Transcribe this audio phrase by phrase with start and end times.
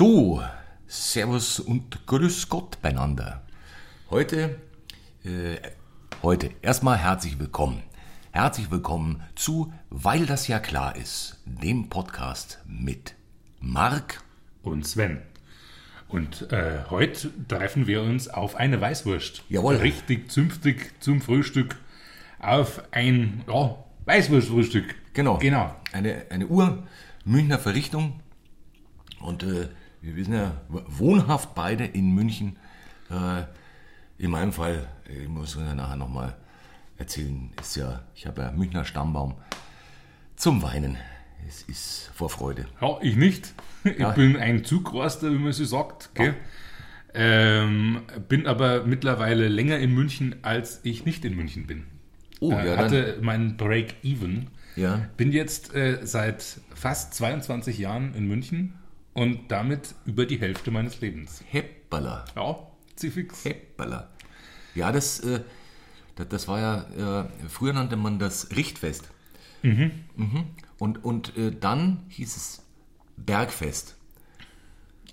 [0.00, 0.42] So,
[0.86, 3.42] Servus und Grüß Gott beieinander.
[4.08, 4.58] Heute,
[5.24, 5.56] äh,
[6.22, 7.82] heute erstmal herzlich willkommen.
[8.30, 13.14] Herzlich willkommen zu Weil das ja klar ist, dem Podcast mit
[13.60, 14.22] Marc
[14.62, 15.20] und Sven.
[16.08, 19.42] Und äh, heute treffen wir uns auf eine Weißwurst.
[19.50, 19.76] Jawohl.
[19.76, 21.76] Richtig zünftig zum Frühstück
[22.38, 23.76] auf ein ja,
[24.06, 24.94] Weißwurstfrühstück.
[25.12, 25.36] Genau.
[25.36, 25.76] Genau.
[25.92, 28.18] Eine, eine Ur-Münchner Verrichtung.
[29.20, 29.68] Und äh,
[30.02, 32.56] wir sind ja wohnhaft beide in München.
[33.10, 33.42] Äh,
[34.18, 36.36] in meinem Fall, ich muss ja nachher nochmal
[36.98, 39.34] erzählen, ist ja, ich habe ja Münchner Stammbaum
[40.36, 40.96] zum Weinen.
[41.48, 42.66] Es ist vor Freude.
[42.80, 43.54] Ja, ich nicht.
[43.84, 44.10] Ich Ja.
[44.10, 46.14] bin ein Zugraster, wie man so sagt.
[46.14, 46.34] Gell?
[47.14, 51.86] Ähm, bin aber mittlerweile länger in München, als ich nicht in München bin.
[52.40, 54.48] Oh, äh, ja, dann, hatte meinen Break-Even.
[54.76, 55.08] ja.
[55.16, 58.74] Bin jetzt äh, seit fast 22 Jahren in München
[59.14, 61.42] und damit über die Hälfte meines Lebens.
[61.50, 62.24] Heppala.
[62.36, 62.58] Ja,
[62.96, 63.44] Zifix.
[63.44, 64.08] Heppala.
[64.74, 65.40] Ja, das, äh,
[66.14, 69.08] das, das war ja, äh, früher nannte man das Richtfest.
[69.62, 69.90] Mhm.
[70.78, 72.62] Und, und äh, dann hieß es
[73.16, 73.96] Bergfest.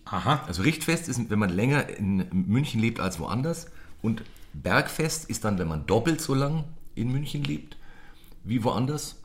[0.05, 0.43] Aha.
[0.47, 3.67] Also Richtfest ist, wenn man länger in München lebt als woanders.
[4.01, 4.23] Und
[4.53, 6.63] Bergfest ist dann, wenn man doppelt so lang
[6.95, 7.77] in München lebt
[8.43, 9.17] wie woanders.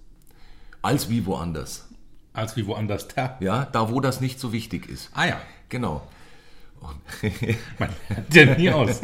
[0.82, 1.88] Als wie woanders.
[2.32, 3.08] Als wie woanders.
[3.08, 3.36] Da.
[3.40, 5.10] Ja, da wo das nicht so wichtig ist.
[5.14, 5.40] Ah ja.
[5.68, 6.06] Genau.
[7.78, 9.02] Man hört ja nie aus.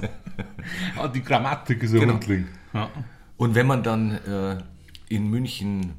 [0.97, 2.15] Ah, die Grammatik ist ja Genau.
[2.15, 2.49] rundling.
[2.73, 2.91] Ja.
[3.37, 4.59] Und wenn man dann äh,
[5.09, 5.95] in München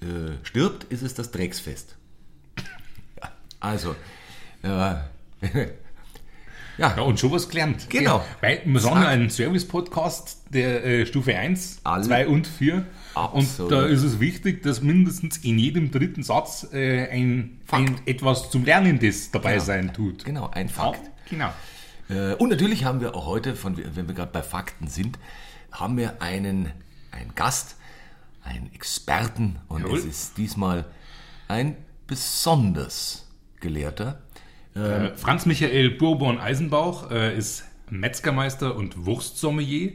[0.00, 1.96] äh, stirbt, ist es das Drecksfest.
[3.58, 3.96] Also,
[4.62, 4.94] äh,
[6.78, 7.88] ja, ja, und schon was gelernt.
[7.88, 8.18] Genau.
[8.18, 9.02] Ja, weil wir sind Zack.
[9.02, 12.04] ja ein Service-Podcast der äh, Stufe 1, Alle.
[12.04, 12.84] 2 und 4.
[13.14, 13.72] Absolut.
[13.72, 18.50] Und da ist es wichtig, dass mindestens in jedem dritten Satz äh, ein, ein etwas
[18.50, 19.64] zum Lernendes dabei Genau.
[19.64, 20.24] sein tut.
[20.24, 21.00] genau, ein Fakt.
[21.30, 21.52] genau.
[22.10, 25.18] Äh, und natürlich haben wir auch heute, von, wenn wir gerade bei Fakten sind,
[25.72, 26.70] haben wir einen,
[27.12, 27.76] einen Gast,
[28.42, 29.56] einen Experten.
[29.68, 29.98] Und Jawohl.
[30.00, 30.84] es ist diesmal
[31.48, 31.76] ein
[32.06, 33.26] besonders
[33.60, 34.20] Gelehrter.
[34.74, 39.92] Äh, Franz Michael Bourbon Eisenbauch äh, ist Metzgermeister und Wurstsommelier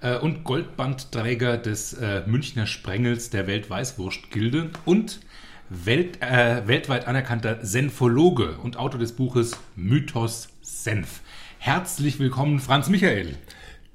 [0.00, 5.20] äh, und Goldbandträger des äh, Münchner Sprengels der Weltweißwurstgilde und
[5.68, 11.20] Welt, äh, weltweit anerkannter Senfologe und Autor des Buches Mythos Senf.
[11.58, 13.36] Herzlich willkommen, Franz Michael.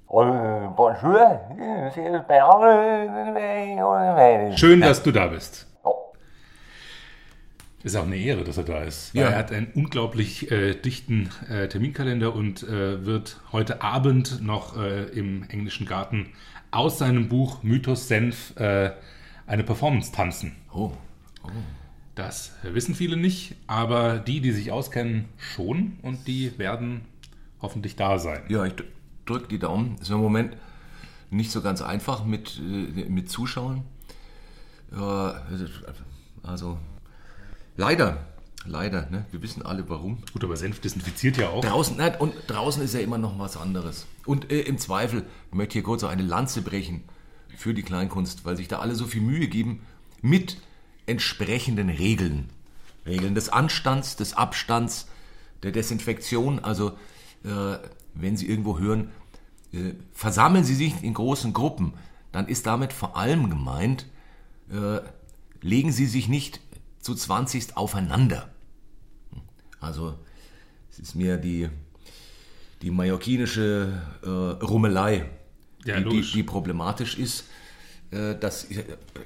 [0.10, 1.42] Euh, bonjour.
[4.56, 5.67] Schön, dass du da bist.
[7.88, 7.90] Oh.
[7.90, 9.14] Ist auch eine Ehre, dass er da ist.
[9.14, 9.30] Ja.
[9.30, 15.04] Er hat einen unglaublich äh, dichten äh, Terminkalender und äh, wird heute Abend noch äh,
[15.06, 16.28] im englischen Garten
[16.70, 18.92] aus seinem Buch Mythos Senf äh,
[19.46, 20.56] eine Performance tanzen.
[20.74, 20.92] Oh,
[22.16, 27.02] Das wissen viele nicht, aber die, die sich auskennen, schon und die werden
[27.62, 28.42] hoffentlich da sein.
[28.50, 28.74] Ja, ich
[29.26, 29.96] drücke die Daumen.
[30.02, 30.58] Ist im Moment
[31.30, 33.84] nicht so ganz einfach mit, äh, mit Zuschauern.
[34.92, 35.42] Ja,
[36.44, 36.78] also
[37.78, 38.26] leider,
[38.66, 39.26] leider, ne?
[39.32, 40.18] wir wissen alle warum.
[40.34, 41.64] Gut, aber Senf desinfiziert ja auch.
[41.64, 44.06] Draußen, nein, und draußen ist ja immer noch was anderes.
[44.26, 47.04] Und äh, im Zweifel, ich möchte hier kurz so eine Lanze brechen
[47.56, 49.82] für die Kleinkunst, weil sich da alle so viel Mühe geben
[50.22, 50.58] mit
[51.06, 52.50] entsprechenden Regeln.
[53.06, 55.08] Regeln des Anstands, des Abstands,
[55.64, 56.60] der Desinfektion.
[56.60, 56.90] Also,
[57.44, 57.78] äh,
[58.14, 59.12] wenn Sie irgendwo hören,
[59.72, 61.94] äh, versammeln Sie sich in großen Gruppen,
[62.32, 64.06] dann ist damit vor allem gemeint,
[64.70, 65.00] äh,
[65.62, 66.60] legen Sie sich nicht
[67.08, 68.50] zu 20 aufeinander.
[69.80, 70.20] Also,
[70.92, 71.70] es ist mir die,
[72.82, 74.30] die mallorquinische äh,
[74.66, 75.30] Rummelei,
[75.86, 77.46] Ja, die, die, die problematisch ist,
[78.12, 78.84] äh, dass äh,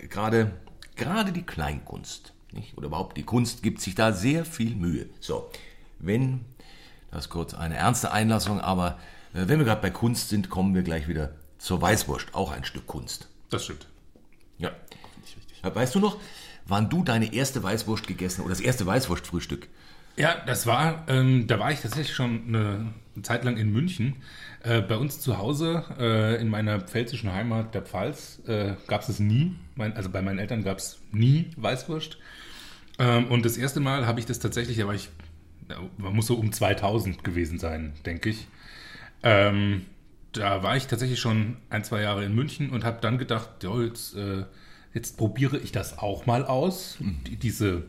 [0.09, 0.51] gerade
[0.95, 2.77] gerade die Kleinkunst nicht?
[2.77, 5.09] oder überhaupt die Kunst gibt sich da sehr viel Mühe.
[5.19, 5.49] So,
[5.97, 6.45] wenn,
[7.09, 8.99] das ist kurz eine ernste Einlassung, aber
[9.33, 12.63] äh, wenn wir gerade bei Kunst sind, kommen wir gleich wieder zur Weißwurst, auch ein
[12.63, 13.27] Stück Kunst.
[13.49, 13.87] Das stimmt.
[14.59, 14.69] Ja.
[15.63, 16.17] Äh, Weißt du noch,
[16.67, 19.67] wann du deine erste Weißwurst gegessen oder das erste Weißwurstfrühstück?
[20.17, 22.93] Ja, das war, ähm, da war ich tatsächlich schon eine
[23.23, 24.17] Zeit lang in München.
[24.63, 29.09] Äh, bei uns zu Hause, äh, in meiner pfälzischen Heimat der Pfalz, äh, gab es
[29.09, 29.55] es nie.
[29.75, 32.17] Mein, also bei meinen Eltern gab es nie Weißwurst.
[32.99, 35.09] Ähm, und das erste Mal habe ich das tatsächlich, da war ich,
[35.97, 38.47] man muss so um 2000 gewesen sein, denke ich.
[39.23, 39.85] Ähm,
[40.33, 43.81] da war ich tatsächlich schon ein, zwei Jahre in München und habe dann gedacht, ja,
[43.81, 44.43] jetzt, äh,
[44.93, 46.97] jetzt probiere ich das auch mal aus.
[47.27, 47.83] Die, diese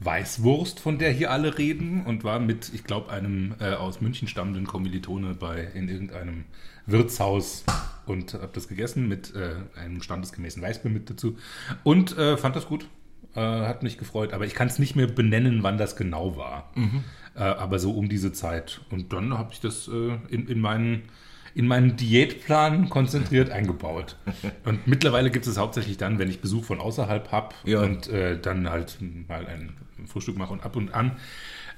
[0.00, 4.26] Weißwurst, von der hier alle reden, und war mit, ich glaube, einem äh, aus München
[4.28, 6.44] stammenden Kommilitone bei in irgendeinem
[6.86, 7.64] Wirtshaus
[8.06, 11.36] und habe das gegessen mit äh, einem standesgemäßen Weißbier mit dazu
[11.84, 12.86] und äh, fand das gut.
[13.34, 16.70] äh, hat mich gefreut, aber ich kann es nicht mehr benennen, wann das genau war.
[17.34, 18.80] Äh, aber so um diese Zeit.
[18.90, 21.04] Und dann habe ich das äh, in, in meinen
[21.54, 24.16] in meinen Diätplan konzentriert eingebaut.
[24.64, 27.80] Und mittlerweile gibt es hauptsächlich dann, wenn ich Besuch von außerhalb habe Ja.
[27.82, 29.74] und äh, dann halt mal ein
[30.06, 31.12] Frühstück mache und ab und an.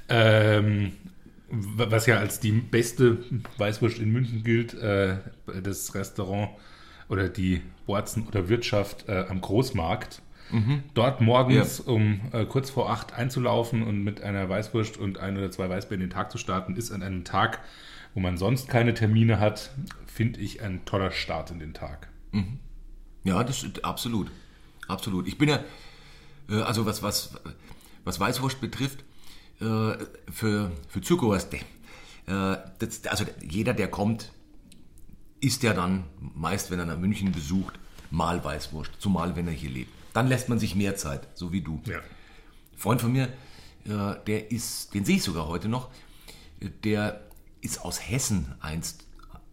[0.09, 0.93] Ähm,
[1.51, 3.19] wa- was ja als die beste
[3.59, 5.17] Weißwurst in München gilt, äh,
[5.63, 6.51] das Restaurant
[7.09, 10.21] oder die Borzen oder Wirtschaft äh, am Großmarkt.
[10.93, 15.51] Dort morgens um äh, kurz vor acht einzulaufen und mit einer Weißwurst und ein oder
[15.51, 17.59] zwei Weißbier in den Tag zu starten, ist an einem Tag,
[18.15, 19.71] wo man sonst keine Termine hat,
[20.07, 22.09] finde ich ein toller Start in den Tag.
[23.25, 24.31] Ja, das ist absolut.
[24.87, 25.27] Absolut.
[25.27, 25.65] Ich bin ja,
[26.49, 27.35] äh, also was, was,
[28.05, 29.05] was Weißwurst betrifft,
[29.61, 29.97] äh,
[30.31, 31.61] für, für Zuckerwurst, äh,
[33.09, 34.33] also jeder, der kommt,
[35.41, 37.79] isst ja dann meist, wenn er nach München besucht,
[38.11, 39.93] mal Weißwurst, zumal wenn er hier lebt.
[40.13, 41.83] Dann lässt man sich mehr Zeit, so wie du.
[41.87, 41.99] Ja.
[42.77, 43.29] Freund von mir,
[43.85, 45.91] der ist, den sehe ich sogar heute noch,
[46.85, 47.21] der
[47.65, 49.07] ist aus Hessen einst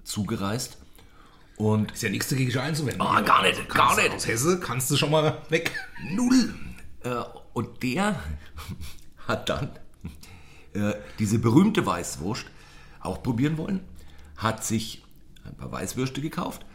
[0.03, 0.77] zugereist
[1.55, 3.01] und Ist ja nichts dagegen einzuwenden.
[3.01, 4.15] Ah, gar nicht, gar Kannst du nicht.
[4.15, 5.71] Aus Hesse kannst du schon mal weg.
[6.11, 6.53] Null.
[7.03, 7.23] Äh,
[7.53, 8.19] und der
[9.27, 9.69] hat dann
[10.73, 12.45] äh, diese berühmte Weißwurst
[12.99, 13.81] auch probieren wollen,
[14.37, 15.03] hat sich
[15.45, 16.65] ein paar Weißwürste gekauft,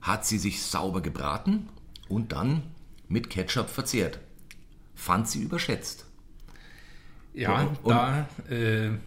[0.00, 1.68] hat sie sich sauber gebraten
[2.08, 2.62] und dann
[3.08, 4.18] mit Ketchup verzehrt.
[4.94, 6.04] Fand sie überschätzt.
[7.32, 8.28] Ja, Und- da.
[8.48, 8.98] Äh, äh,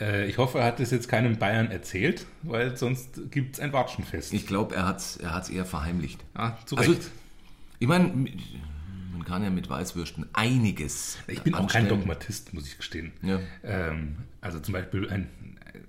[0.00, 4.32] ich hoffe, er hat das jetzt keinem Bayern erzählt, weil sonst gibt es ein Watschenfest.
[4.32, 6.24] Ich glaube, er hat es er hat's eher verheimlicht.
[6.34, 7.10] ah, zu Also, Recht.
[7.78, 11.18] ich meine, man kann ja mit Weißwürsten einiges.
[11.28, 11.88] Ich bin auch kein anstellen.
[11.88, 13.12] Dogmatist, muss ich gestehen.
[13.22, 13.38] Ja.
[13.62, 15.28] Ähm, also zum Beispiel ein,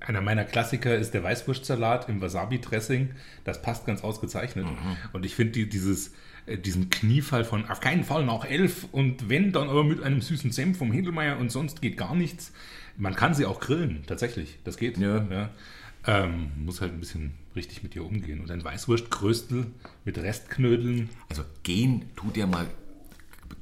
[0.02, 3.12] einer meiner Klassiker ist der Weißwurstsalat im Wasabi-Dressing.
[3.46, 4.66] Das passt ganz ausgezeichnet.
[4.66, 4.98] Mhm.
[5.14, 6.14] Und ich finde die, dieses,
[6.46, 10.22] äh, diesen Kniefall von auf keinen Fall noch elf und wenn, dann aber mit einem
[10.22, 12.52] süßen Senf vom Hindelmeier und sonst geht gar nichts.
[12.98, 14.60] Man kann sie auch grillen, tatsächlich.
[14.64, 14.98] Das geht.
[14.98, 15.50] Ja.
[16.06, 18.42] Ähm, muss halt ein bisschen richtig mit ihr umgehen.
[18.42, 19.68] Und ein Weißwurstgröstel
[20.06, 21.10] mit Restknödeln.
[21.30, 22.68] Also gehen tut ja mal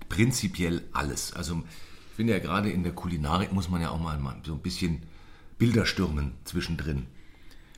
[0.10, 1.34] prinzipiell alles.
[1.34, 1.64] Also
[2.10, 5.04] ich finde ja gerade in der Kulinarik muss man ja auch mal, so ein bisschen
[5.58, 7.06] Bilder stürmen zwischendrin.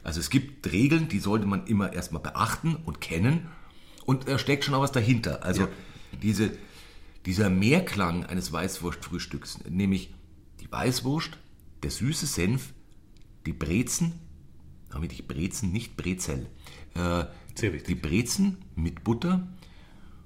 [0.03, 3.47] Also es gibt Regeln, die sollte man immer erstmal beachten und kennen
[4.05, 5.43] und da steckt schon auch was dahinter.
[5.43, 5.67] Also
[6.21, 6.51] diese,
[7.25, 10.13] dieser Mehrklang eines Weißwurstfrühstücks, nämlich
[10.59, 11.37] die Weißwurst,
[11.83, 12.73] der süße Senf,
[13.45, 14.13] die Brezen,
[14.89, 16.47] damit ich Brezen, nicht Brezel,
[16.95, 17.25] äh,
[17.59, 19.47] die Brezen mit Butter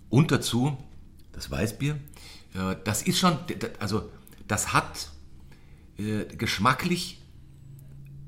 [0.09, 0.77] und dazu
[1.31, 1.99] das Weißbier.
[2.53, 3.37] Äh, Das ist schon,
[3.79, 4.09] also
[4.47, 5.11] das hat
[5.97, 7.21] äh, geschmacklich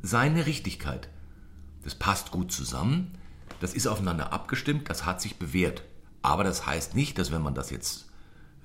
[0.02, 1.10] seine Richtigkeit.
[1.84, 3.18] Das passt gut zusammen,
[3.60, 5.84] das ist aufeinander abgestimmt, das hat sich bewährt.
[6.22, 8.10] Aber das heißt nicht, dass wenn man das jetzt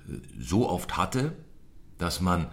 [0.07, 1.33] äh, so oft hatte,
[1.97, 2.47] dass man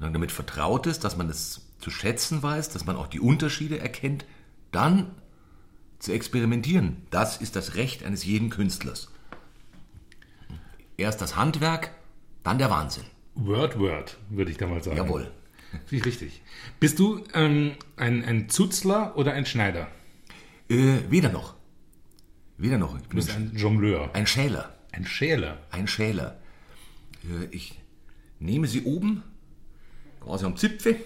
[0.00, 3.78] dann damit vertraut ist, dass man es zu schätzen weiß, dass man auch die Unterschiede
[3.78, 4.24] erkennt,
[4.72, 5.10] dann
[5.98, 6.98] zu experimentieren.
[7.10, 9.10] Das ist das Recht eines jeden Künstlers.
[10.96, 11.90] Erst das Handwerk,
[12.42, 13.04] dann der Wahnsinn.
[13.34, 14.96] Word, Word, würde ich da mal sagen.
[14.96, 15.30] Jawohl.
[15.86, 16.42] Finde ich richtig.
[16.80, 19.88] Bist du ähm, ein, ein Zuzler oder ein Schneider?
[20.68, 21.54] Äh, weder noch.
[22.56, 22.96] Weder noch.
[22.96, 24.10] Ich Du bin bist ein, ein Jongleur.
[24.14, 24.74] ein Schäler.
[24.92, 25.58] Ein Schäler.
[25.70, 26.38] Ein Schäler.
[27.24, 27.78] Äh, ich
[28.40, 29.22] nehme sie oben,
[30.28, 30.96] quasi am Zipfel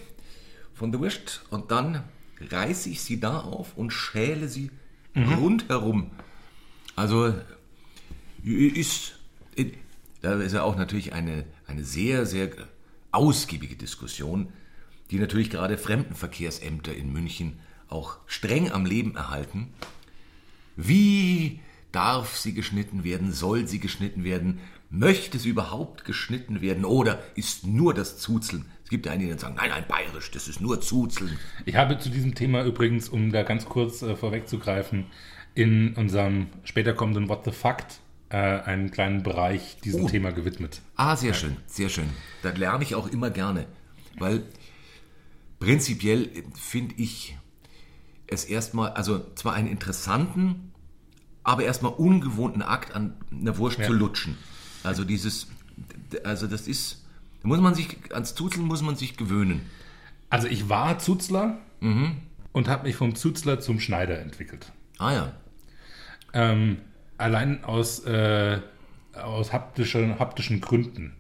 [0.75, 2.02] von der Wurst und dann
[2.41, 4.71] reiße ich sie da auf und schäle sie
[5.14, 6.11] rundherum.
[6.97, 7.33] Also
[8.43, 9.14] ist,
[10.23, 12.50] da ist ja auch natürlich eine, eine sehr, sehr
[13.12, 14.52] ausgiebige Diskussion,
[15.12, 19.69] die natürlich gerade Fremdenverkehrsämter in München auch streng am Leben erhalten.
[20.75, 21.61] Wie
[21.93, 23.31] darf sie geschnitten werden?
[23.33, 24.59] Soll sie geschnitten werden?
[24.91, 26.85] Möchte sie überhaupt geschnitten werden?
[26.85, 28.64] Oder ist nur das Zuzeln?
[28.92, 31.38] Gibt ja einige, die sagen, nein, nein, bayerisch, das ist nur Zuzeln.
[31.64, 35.06] Ich habe zu diesem Thema übrigens, um da ganz kurz äh, vorwegzugreifen,
[35.54, 40.08] in unserem später kommenden What the Fact äh, einen kleinen Bereich diesem Oh.
[40.11, 40.82] Thema gewidmet.
[40.94, 42.04] Ah, sehr schön, sehr schön.
[42.42, 43.64] Das lerne ich auch immer gerne,
[44.18, 44.42] weil
[45.58, 47.38] prinzipiell finde ich
[48.26, 50.70] es erstmal, also zwar einen interessanten,
[51.44, 53.87] aber erstmal ungewohnten Akt an einer Wurst Ja.
[53.87, 54.37] zu lutschen.
[54.82, 55.46] Also dieses,
[56.25, 57.01] also das ist,
[57.42, 59.62] da muss man sich, ans Zuzeln muss man sich gewöhnen.
[60.30, 64.70] Also ich war Zuzler und habe mich vom Zuzler zum Schneider entwickelt.
[64.99, 65.32] Ah ja,
[66.32, 66.78] Ähm,
[67.18, 68.58] allein aus, äh,
[69.14, 71.12] aus haptischen, haptischen Gründen.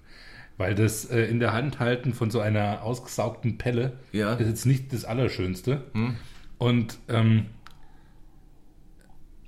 [0.58, 4.34] Weil das äh, in der Hand halten von so einer ausgesaugten Pelle Ja.
[4.34, 5.82] ist jetzt nicht das Allerschönste.
[6.58, 7.46] Und ähm,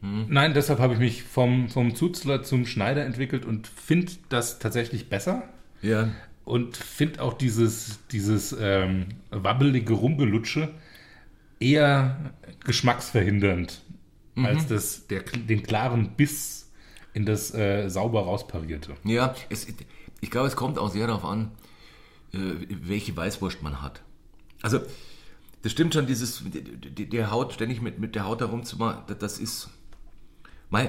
[0.02, 5.08] Nein, deshalb habe ich mich vom, vom Zuzler zum Schneider entwickelt und finde das tatsächlich
[5.08, 5.44] besser.
[5.80, 6.08] Ja.
[6.44, 10.74] Und finde auch dieses, dieses ähm, wabbelige Rumgelutsche
[11.58, 12.34] eher
[12.64, 13.80] geschmacksverhindernd,
[14.36, 16.70] als das, der, den klaren Biss
[17.14, 18.94] in das äh, sauber rausparierte.
[19.04, 19.66] Ja, es,
[20.20, 21.52] ich glaube, es kommt auch sehr darauf an,
[22.32, 24.02] äh, welche Weißwurst man hat.
[24.60, 24.80] Also,
[25.62, 29.38] das stimmt schon, dieses, die, der Haut, ständig mit, mit der Haut herumzumachen, das- das
[29.38, 29.70] ist,
[30.68, 30.88] mein,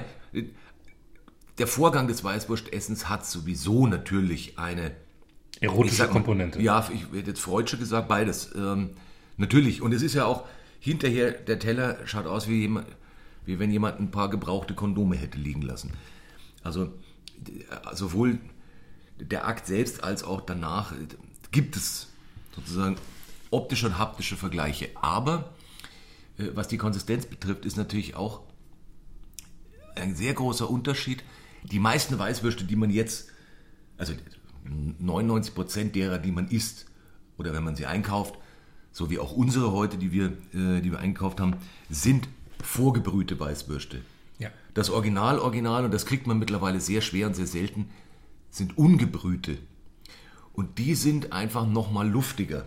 [1.58, 4.90] der Vorgang des Weißwurstessens hat sowieso natürlich eine
[5.60, 6.60] Erotische sag Komponente.
[6.60, 8.50] Ja, ich hätte jetzt Freudsche gesagt, beides.
[8.54, 8.90] Ähm,
[9.36, 9.82] natürlich.
[9.82, 10.44] Und es ist ja auch,
[10.80, 12.86] hinterher, der Teller schaut aus wie, jemand,
[13.44, 15.92] wie wenn jemand ein paar gebrauchte Kondome hätte liegen lassen.
[16.62, 16.92] Also
[17.92, 18.38] sowohl
[19.18, 20.96] der Akt selbst als auch danach äh,
[21.50, 22.08] gibt es
[22.54, 22.96] sozusagen
[23.50, 24.90] optische und haptische Vergleiche.
[24.94, 25.54] Aber
[26.38, 28.40] äh, was die Konsistenz betrifft, ist natürlich auch
[29.94, 31.22] ein sehr großer Unterschied.
[31.62, 33.30] Die meisten Weißwürste, die man jetzt,
[33.96, 34.12] also
[34.98, 36.86] 99 Prozent derer, die man isst
[37.38, 38.34] oder wenn man sie einkauft,
[38.92, 41.56] so wie auch unsere heute, die wir, äh, die wir einkauft haben,
[41.90, 42.28] sind
[42.62, 44.00] vorgebrühte Weißwürste.
[44.38, 44.50] Ja.
[44.74, 47.88] Das Original, Original, und das kriegt man mittlerweile sehr schwer und sehr selten,
[48.50, 49.58] sind ungebrühte.
[50.54, 52.66] Und die sind einfach nochmal luftiger.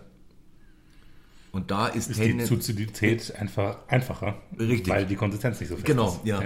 [1.51, 4.88] Und da ist, Ist die Zuzidität einfach einfacher, Richtig.
[4.88, 6.25] weil die Konsistenz nicht so fest Genau, ist.
[6.25, 6.44] ja.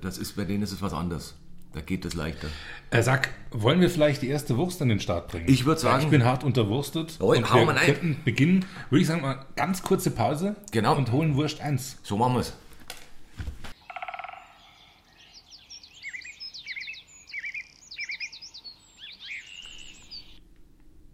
[0.00, 1.34] Das ist, bei denen ist es was anderes.
[1.74, 2.46] Da geht es leichter.
[2.90, 5.46] Äh, sag, wollen wir vielleicht die erste Wurst an den Start bringen?
[5.48, 7.16] Ich würd sagen- Ich bin hart unterwurstet.
[7.18, 10.54] Oh, und wir könnten beginnen, würde ich sagen, mal ganz kurze Pause.
[10.70, 10.96] Genau.
[10.96, 11.98] Und holen Wurst 1.
[12.04, 12.52] So machen wir es.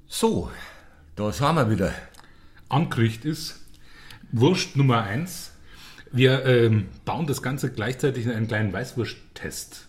[0.07, 0.51] So,
[1.17, 1.95] da sind wir wieder.
[2.69, 3.61] Ankriegt ist
[4.33, 5.53] Wurst Nummer 1.
[6.13, 9.87] Wir ähm, bauen das Ganze gleichzeitig in einen kleinen Weißwursttest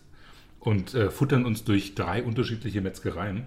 [0.62, 3.46] und äh, futtern uns durch drei unterschiedliche Metzgereien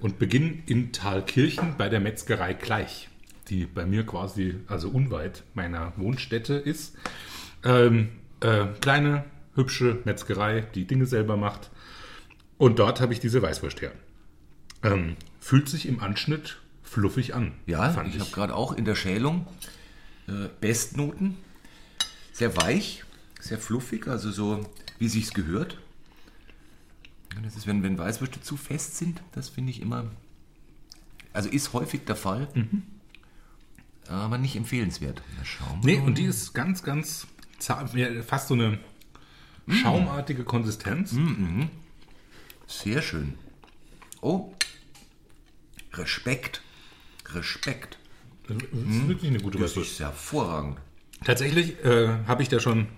[0.00, 3.08] und beginnen in Thalkirchen bei der Metzgerei Gleich,
[3.48, 6.96] die bei mir quasi, also unweit meiner Wohnstätte ist.
[7.64, 11.70] Ähm, äh, kleine, hübsche Metzgerei, die Dinge selber macht.
[12.58, 13.92] Und dort habe ich diese Weißwurst her.
[14.84, 17.54] Ähm, fühlt sich im Anschnitt fluffig an.
[17.66, 18.20] Ja, fand ich ich.
[18.20, 19.46] habe gerade auch in der Schälung
[20.28, 21.36] äh, Bestnoten.
[22.32, 23.04] Sehr weich,
[23.40, 24.64] sehr fluffig, also so,
[25.00, 25.78] wie sich's gehört.
[27.42, 30.10] Das ist, wenn, wenn Weißwürste zu fest sind, das finde ich immer,
[31.32, 32.48] also ist häufig der Fall,
[34.08, 35.22] aber nicht empfehlenswert.
[35.82, 37.26] Wir Nee, und die ist ganz, ganz
[37.58, 37.90] zart,
[38.26, 38.78] fast so eine
[39.68, 41.14] schaumartige Konsistenz.
[42.66, 43.34] Sehr schön.
[44.20, 44.52] Oh,
[45.94, 46.62] Respekt,
[47.32, 47.98] Respekt.
[48.48, 49.92] Das ist wirklich eine gute Das Weißwurst.
[49.92, 50.78] ist hervorragend.
[51.24, 52.88] Tatsächlich äh, habe ich da schon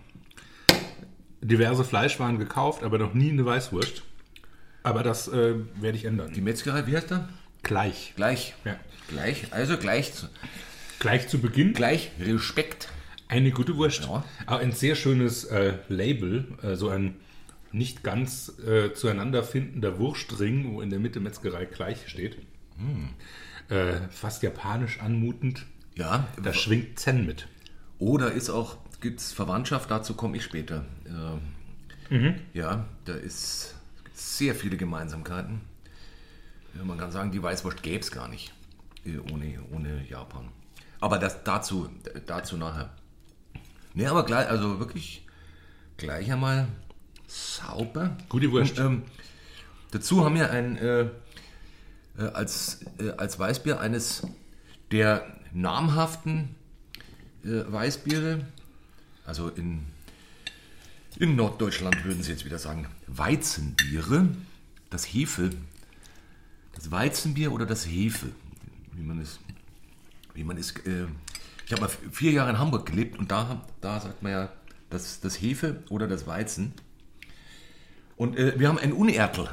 [1.42, 4.02] diverse Fleischwaren gekauft, aber noch nie eine Weißwurst.
[4.84, 6.32] Aber das äh, werde ich ändern.
[6.32, 7.28] Die Metzgerei, wie heißt der?
[7.64, 8.12] Gleich.
[8.14, 8.54] Gleich.
[8.64, 8.76] Ja.
[9.08, 10.28] Gleich, also gleich, zu-
[11.00, 12.88] Gleich zu Beginn gleich Respekt.
[13.28, 14.04] eine gute Wurst.
[14.04, 14.24] Ja.
[14.46, 17.16] Aber ein sehr schönes äh, Label, äh, so ein
[17.72, 22.36] nicht ganz äh, zueinander findender Wurstring, wo in der Mitte Metzgerei gleich steht.
[23.68, 25.64] Äh, fast japanisch anmutend.
[25.96, 27.46] Ja, Da schwingt Zen mit.
[27.98, 30.84] oder ist auch, gibt es Verwandtschaft, dazu komme ich später.
[32.10, 33.74] Ähm, Ja, da ist
[34.14, 35.60] sehr viele Gemeinsamkeiten.
[36.82, 38.52] Man kann sagen, die Weißwurst gäbe es gar nicht
[39.04, 40.48] äh, ohne, ohne Japan.
[41.00, 41.88] Aber das dazu,
[42.26, 42.90] dazu nachher.
[43.94, 45.24] Ne, aber gleich, also wirklich
[45.96, 46.66] gleich einmal
[47.26, 48.16] sauber.
[48.28, 48.78] Gute Wurst.
[48.78, 49.02] Und, ähm,
[49.90, 51.10] dazu haben wir ein, äh, äh,
[52.32, 54.26] als, äh, als Weißbier eines
[54.90, 56.54] der namhaften
[57.44, 58.44] äh, Weißbiere,
[59.26, 59.86] also in,
[61.18, 64.28] in Norddeutschland würden sie jetzt wieder sagen, Weizenbiere,
[64.90, 65.50] das Hefe,
[66.74, 68.26] das Weizenbier oder das Hefe,
[68.92, 69.38] wie man es,
[70.34, 71.06] wie man es, äh,
[71.66, 74.52] ich habe mal vier Jahre in Hamburg gelebt und da, da sagt man ja
[74.90, 76.72] das, das Hefe oder das Weizen.
[78.16, 79.48] Und äh, wir haben ein Unertel.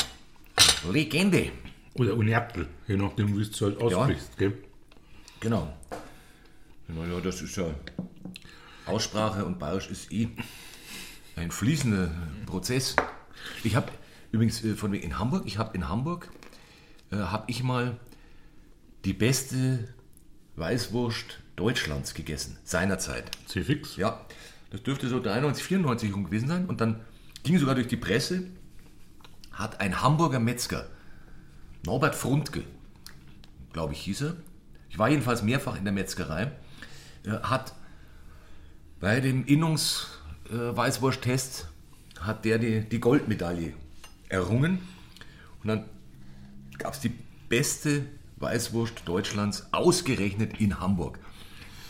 [0.92, 1.52] Legende.
[1.96, 4.38] Oder Unertel, je nachdem, wie es halt aussprichst.
[4.38, 4.58] Gell?
[5.40, 5.74] Genau.
[6.88, 7.66] Naja, das ist ja.
[8.86, 10.30] Aussprache und Bayerisch ist eh
[11.36, 12.12] ein fließender
[12.46, 12.96] Prozess.
[13.64, 13.92] Ich habe
[14.32, 16.30] übrigens äh, von wegen in Hamburg, ich habe in Hamburg,
[17.12, 17.98] äh, habe ich mal
[19.06, 19.88] die beste
[20.56, 23.32] Weißwurst Deutschlands gegessen, seinerzeit.
[23.48, 23.96] C-Fix.
[23.96, 24.26] Ja,
[24.72, 26.66] das dürfte so 93, 94 rum gewesen sein.
[26.66, 27.02] Und dann
[27.44, 28.44] ging sogar durch die Presse,
[29.52, 30.88] hat ein Hamburger Metzger,
[31.86, 32.64] Norbert Frundke,
[33.74, 34.36] glaube ich hieß er,
[34.90, 36.52] ich war jedenfalls mehrfach in der Metzgerei,
[37.26, 37.74] äh, hat
[39.00, 39.46] bei dem
[40.52, 41.68] Innungs-Weißwurst-Test
[42.20, 43.74] hat der die, die Goldmedaille
[44.30, 44.80] errungen.
[45.62, 45.86] Und dann
[46.78, 47.14] gab es die
[47.50, 48.06] beste
[48.38, 51.20] Weißwurst Deutschlands ausgerechnet in Hamburg.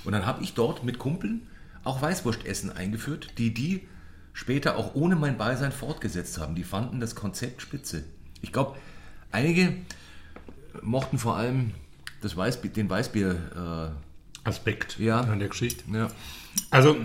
[0.03, 1.48] Und dann habe ich dort mit Kumpeln
[1.84, 3.88] auch Weißwurstessen eingeführt, die die
[4.34, 6.56] später auch ohne mein Beisein fortgesetzt haben.
[6.56, 8.03] Die fanden das Konzept spitze.
[8.41, 8.77] Ich glaube,
[9.32, 9.74] einige
[10.82, 11.72] mochten vor allem
[12.22, 13.96] das Weißbier, den Weißbier.
[14.44, 15.22] Aspekt Ja.
[15.22, 15.84] an der Geschichte.
[15.91, 16.08] Äh, ja.
[16.72, 16.98] Also,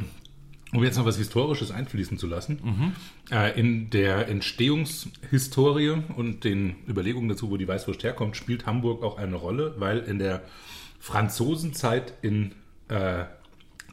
[0.72, 2.92] um jetzt noch was Historisches einfließen zu lassen, Mhm.
[3.30, 9.16] äh, in der Entstehungshistorie und den Überlegungen dazu, wo die Weißwurst herkommt, spielt Hamburg auch
[9.18, 10.42] eine Rolle, weil in der
[10.98, 12.52] Franzosenzeit in
[12.88, 13.24] äh,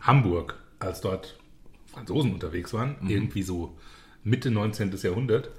[0.02, 1.40] Hamburg, als dort
[1.88, 3.10] Franzosen unterwegs waren, Mhm.
[3.10, 3.78] irgendwie so
[4.24, 4.92] Mitte 19.
[5.04, 5.50] Jahrhundert,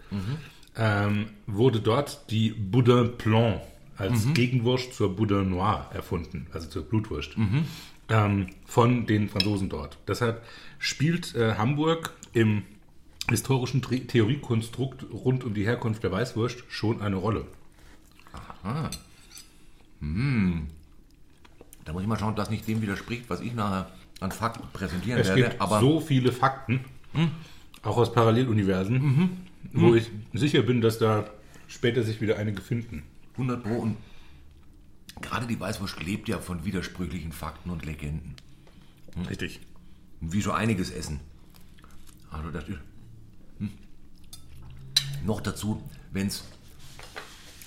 [0.76, 3.61] ähm, wurde dort die Boudin Blanc
[3.97, 4.35] als Mhm.
[4.35, 7.37] Gegenwurst zur Boudin Noir erfunden, also zur Blutwurst,
[8.08, 9.99] ähm, von den Franzosen dort.
[10.06, 10.42] Deshalb
[10.78, 12.62] spielt äh, Hamburg im
[13.28, 17.46] historischen Theoriekonstrukt rund um die Herkunft der Weißwurst schon eine Rolle.
[21.84, 25.20] Da muss ich mal schauen, dass nicht dem widerspricht, was ich nachher an Fakten präsentieren
[25.20, 25.42] Es werde.
[25.42, 26.80] gibt Aber so viele Fakten,
[27.82, 31.28] auch aus Paralleluniversen, wo ich sicher bin, dass da
[31.68, 33.02] später sich wieder einige finden.
[33.32, 33.96] 100 Pro und
[35.21, 38.35] gerade die Weißwurst lebt ja von widersprüchlichen Fakten und Legenden.
[39.28, 39.61] Richtig.
[40.21, 41.21] Wie so einiges Essen.
[42.30, 42.78] Also das ist,
[43.59, 43.71] hm.
[45.25, 46.44] Noch dazu, wenn es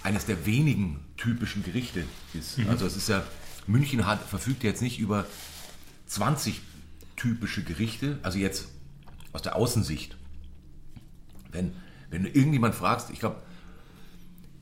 [0.03, 2.59] eines der wenigen typischen Gerichte ist.
[2.67, 3.23] Also es ist ja,
[3.65, 5.25] München hat, verfügt jetzt nicht über
[6.07, 6.61] 20
[7.17, 8.69] typische Gerichte, also jetzt
[9.33, 10.15] aus der Außensicht.
[11.51, 11.73] Wenn,
[12.09, 13.41] wenn du irgendjemand fragst, ich glaube,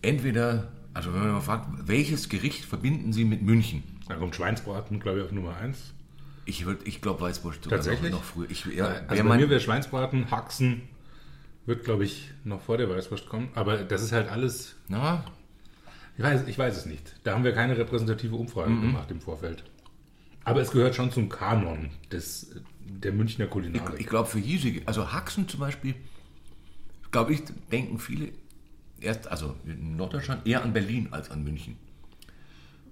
[0.02, 3.84] entweder, also wenn man mal fragt, welches Gericht verbinden Sie mit München?
[4.08, 5.94] Da kommt Schweinsbraten, glaube ich, auf Nummer 1.
[6.46, 8.12] Ich, würd- ich glaube Weißwurst sogar Tatsächlich?
[8.12, 8.50] Noch, noch früher.
[8.50, 10.82] Ich, ja, Also bei mir wäre Schweinsbraten, Haxen,
[11.66, 13.50] wird, glaube ich, noch vor der Weißwurst kommen.
[13.56, 15.24] Aber das ist halt alles, na,
[16.18, 17.16] ich weiß, ich weiß es nicht.
[17.24, 18.82] Da haben wir keine repräsentative Umfrage Mhm.
[18.82, 19.64] gemacht im Vorfeld.
[20.44, 22.52] Aber es gehört schon zum Kanon des,
[22.88, 24.00] der Münchner Kulinarik.
[24.00, 25.96] Ich glaube für hiesige, also Haxen zum Beispiel,
[27.12, 28.30] glaube ich, denken viele
[29.00, 31.78] erst, also in Norddeutschland eher an Berlin als an München.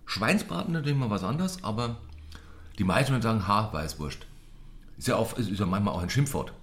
[0.05, 1.97] Schweinsbraten natürlich mal was anderes, aber
[2.77, 4.25] die meisten würden sagen, ha, Weißwurst.
[4.97, 6.53] Ist ja, auch, ist ja manchmal auch ein Schimpfwort.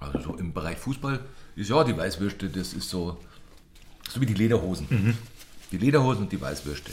[0.00, 1.20] Also so im Bereich Fußball
[1.56, 3.18] ist ja die Weißwürste, das ist so,
[4.08, 5.16] so wie die Lederhosen.
[5.72, 6.92] Die Lederhosen und die Weißwürste.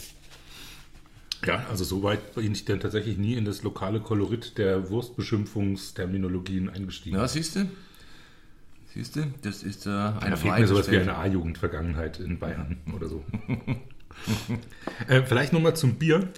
[1.46, 6.70] Ja, also so weit bin ich dann tatsächlich nie in das lokale Kolorit der Wurstbeschimpfungsterminologien
[6.70, 7.18] eingestiegen.
[7.18, 7.70] Ja, siehst du?
[8.96, 12.78] Siehst du, das ist äh, ein Da fehlt mir sowas wie eine A-Jugend-Vergangenheit in Bayern
[12.96, 13.26] oder so.
[15.10, 16.30] äh, vielleicht nochmal zum Bier.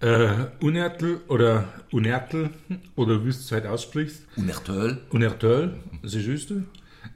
[0.00, 2.48] Äh, Unertl oder Unertl
[2.96, 4.26] oder wie du es halt aussprichst.
[4.36, 5.02] Unertöl.
[5.10, 6.64] Unertl, c'est juste.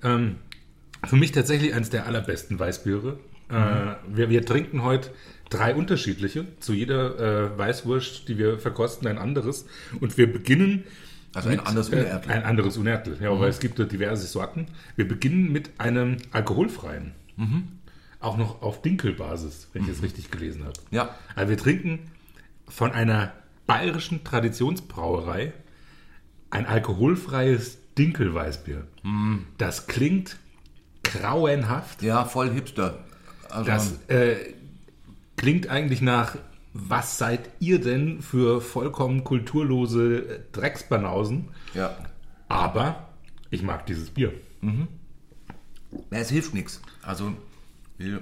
[0.03, 0.37] Ähm,
[1.07, 3.18] für mich tatsächlich eines der allerbesten Weißbiere.
[3.49, 3.55] Äh,
[4.14, 5.09] wir, wir trinken heute
[5.49, 6.44] drei unterschiedliche.
[6.61, 7.18] Zu jeder
[7.55, 9.64] äh, Weißwurst, die wir verkosten, ein anderes.
[10.01, 10.85] Und wir beginnen
[11.35, 12.31] Also ein anderes äh, Unertl.
[12.31, 14.66] Ein anderes Unertl, ja, weil es gibt ja diverse Sorten.
[14.97, 17.12] Wir beginnen mit einem alkoholfreien.
[18.20, 20.75] Auch noch auf Dinkelbasis, wenn ich es richtig gelesen habe.
[20.90, 21.14] Ja.
[21.35, 22.11] Also wir trinken
[22.68, 23.33] von einer
[23.66, 25.53] bayerischen Traditionsbrauerei
[26.51, 28.87] ein alkoholfreies Dinkelweißbier.
[29.59, 30.37] Das klingt
[31.03, 32.03] grauenhaft.
[32.03, 33.05] Ja, voll hipster.
[33.51, 34.37] Also, Das äh,
[35.37, 36.37] klingt eigentlich nach,
[36.75, 41.49] was seid ihr denn für vollkommen kulturlose Drecksbanausen?
[41.73, 41.97] ja.
[42.47, 43.09] Aber
[43.51, 44.33] ich mag dieses Bier.
[44.61, 46.81] Ja, es hilft nichts.
[47.03, 47.33] Also,
[47.97, 48.21] wir,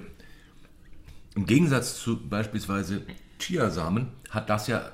[1.35, 3.01] im Gegensatz zu beispielsweise
[3.39, 4.91] Chiasamen hat das ja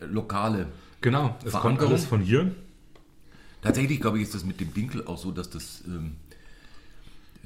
[0.00, 0.66] lokale.
[1.00, 2.54] Genau, es kommt alles von hier.
[3.62, 6.16] Tatsächlich, glaube ich, ist das mit dem Dinkel auch so, dass das, ähm,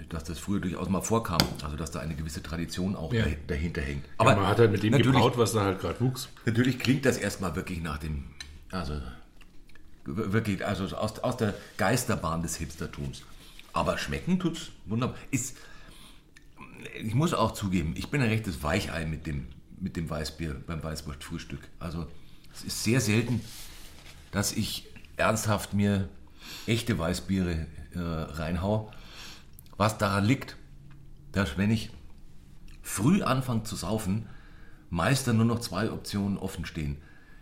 [0.09, 1.39] dass das früher durchaus mal vorkam.
[1.63, 3.25] Also, dass da eine gewisse Tradition auch Ja.
[3.25, 4.05] dah- dahinter hängt.
[4.19, 6.29] Aber man hat halt mit dem gebraut, was da halt gerade wuchs.
[6.47, 8.25] Natürlich klingt das erstmal wirklich nach dem,
[8.71, 9.01] also
[10.05, 13.23] wirklich, also aus, aus der Geisterbahn des Hipstertums.
[13.73, 15.17] Aber schmecken tut's wunderbar.
[15.31, 15.57] Ist,
[17.03, 19.49] ich muss auch zugeben, ich bin ein rechtes Weichei mit dem,
[19.81, 21.61] mit dem Weißbier beim Weißwurstfrühstück.
[21.79, 22.07] Also
[22.55, 23.41] es ist sehr selten,
[24.33, 26.09] dass ich ernsthaft mir
[26.67, 28.91] echte Weißbiere äh, reinhau.
[29.79, 30.57] Was daran liegt,
[31.33, 31.91] dass wenn ich
[32.83, 34.27] früh anfange zu saufen,
[34.91, 36.99] meist dann nur noch zwei Optionen offen stehen.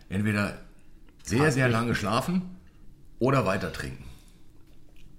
[0.07, 0.61] Entweder
[1.23, 2.43] sehr, sehr lange schlafen
[3.19, 4.05] oder weiter trinken.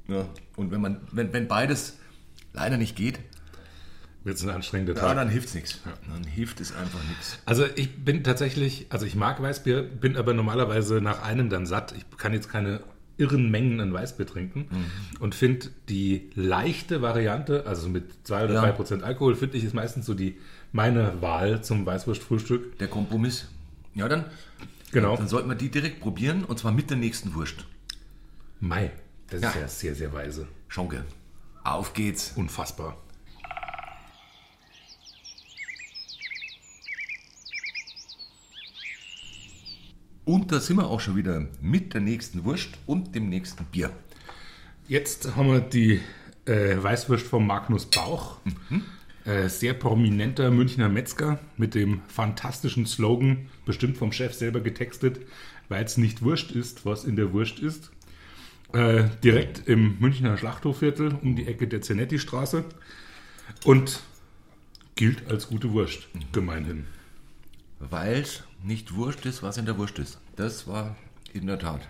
[0.07, 0.27] Ja.
[0.57, 1.99] Und wenn, man, wenn, wenn beides
[2.55, 3.19] leider nicht geht,
[4.25, 5.17] Wird es ein anstrengender ja, Tag.
[5.17, 5.81] dann hilft es nichts.
[6.09, 7.39] Dann hilft es einfach nichts.
[7.47, 11.93] Also ich bin tatsächlich, also ich mag Weißbier, bin aber normalerweise nach einem dann satt.
[11.93, 12.81] Ich kann jetzt keine
[13.19, 14.67] irren Mengen an Weißbier trinken
[15.21, 18.61] und finde die leichte Variante, also mit 2 oder Ja.
[18.63, 20.39] 3 Prozent Alkohol, finde ich ist meistens so die
[20.73, 22.79] meine Wahl zum Weißwurstfrühstück.
[22.79, 23.49] Der Kompromiss.
[23.95, 24.25] Ja, dann,
[24.93, 25.17] Genau.
[25.17, 27.65] dann sollten wir die direkt probieren und zwar mit der nächsten Wurst.
[28.61, 28.91] Mai.
[29.31, 29.49] Das Ja.
[29.51, 30.47] ist ja sehr, sehr weise.
[30.69, 31.05] Schonke.
[31.65, 32.33] Auf geht's.
[32.37, 32.97] Unfassbar.
[40.29, 43.91] Und da sind wir auch schon wieder mit der nächsten Wurst und dem nächsten Bier.
[44.87, 46.03] Jetzt haben wir die
[46.45, 48.37] äh, Weißwurst vom Magnus Bauch.
[49.25, 55.19] Äh, sehr prominenter Münchner Metzger mit dem fantastischen Slogan, bestimmt vom Chef selber getextet,
[55.71, 57.91] weil es nicht Wurst ist, was in der Wurst ist.
[58.75, 62.65] Äh, direkt im Münchner Schlachthofviertel um die Ecke der Zenetti-Straße
[63.65, 64.01] und
[64.95, 66.85] gilt als gute Wurst, gemeinhin.
[67.81, 70.19] Weil es nicht Wurst ist, was in der Wurst ist.
[70.37, 70.97] Das war
[71.33, 71.89] in der Tat.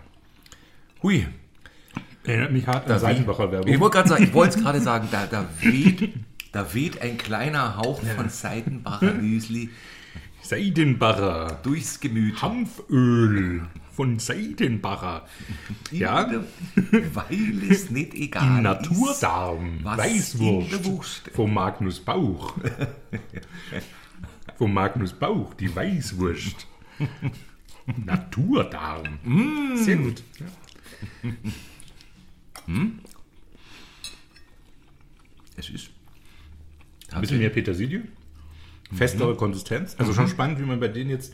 [1.01, 1.25] Hui.
[2.23, 3.73] Erinnert mich hart an Seitenbacher Werbung.
[3.73, 6.13] Ich wollte es gerade sagen, da, da, weht,
[6.51, 9.69] da weht ein kleiner Hauch von Seidenbacher Müsli
[10.41, 11.59] Seidenbacher.
[11.63, 12.41] durchs Gemüt.
[12.41, 15.25] Hanföl von Seidenbacher.
[15.91, 16.29] Ja,
[17.13, 22.53] Weil es nicht egal Naturdarm, was Weißwurst vom Magnus Bauch.
[24.59, 26.67] vom Magnus Bauch, die Weißwurst.
[28.05, 29.19] Naturdarm.
[29.75, 30.21] Sehr gut.
[30.37, 30.45] Ja.
[32.67, 32.91] ist.
[35.55, 35.91] Es ist
[37.09, 38.03] Ein bisschen mehr Petersilie.
[38.93, 39.95] Festere Konsistenz.
[39.97, 41.33] Also schon spannend, wie man bei denen jetzt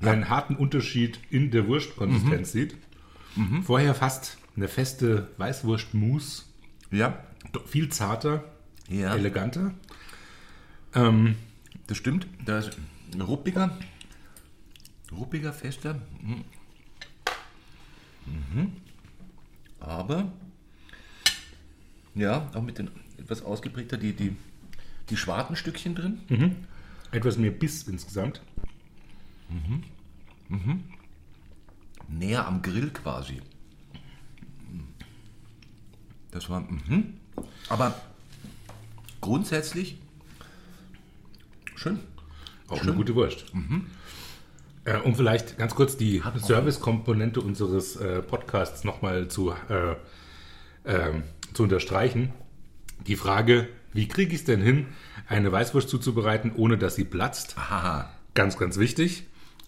[0.00, 2.76] einen harten Unterschied in der Wurstkonsistenz sieht.
[3.62, 6.44] Vorher fast eine feste Weißwurstmousse.
[6.90, 7.22] Ja,
[7.52, 8.44] Doch Viel zarter,
[8.88, 9.74] ja eleganter.
[10.94, 11.36] Ähm,
[11.86, 12.26] das stimmt.
[12.44, 12.76] Da ist
[13.12, 13.78] ein ruppiger,
[15.12, 16.00] ruppiger, fester.
[16.22, 16.44] Mhm.
[18.26, 18.72] Mhm.
[19.80, 20.32] Aber,
[22.14, 24.36] ja, auch mit den etwas ausgeprägter, die, die,
[25.10, 26.20] die Schwartenstückchen drin.
[27.10, 28.40] etwas mehr Biss insgesamt.
[32.08, 33.40] näher am Grill quasi.
[36.30, 36.60] Das war.
[36.60, 37.14] Mhm.
[37.68, 37.94] Aber
[39.20, 39.98] grundsätzlich
[41.84, 42.00] schön.
[42.68, 43.44] Auch eine gute Wurst.
[44.86, 49.96] Äh, um vielleicht ganz kurz die Service-Komponente unseres äh, Podcasts nochmal zu, äh,
[50.86, 52.32] ähm, zu unterstreichen.
[53.06, 54.86] Die Frage, wie kriege ich es denn hin,
[55.28, 57.56] eine Weißwurst zuzubereiten, ohne dass sie platzt?
[57.58, 58.10] Haha.
[58.32, 59.24] Ganz, ganz wichtig.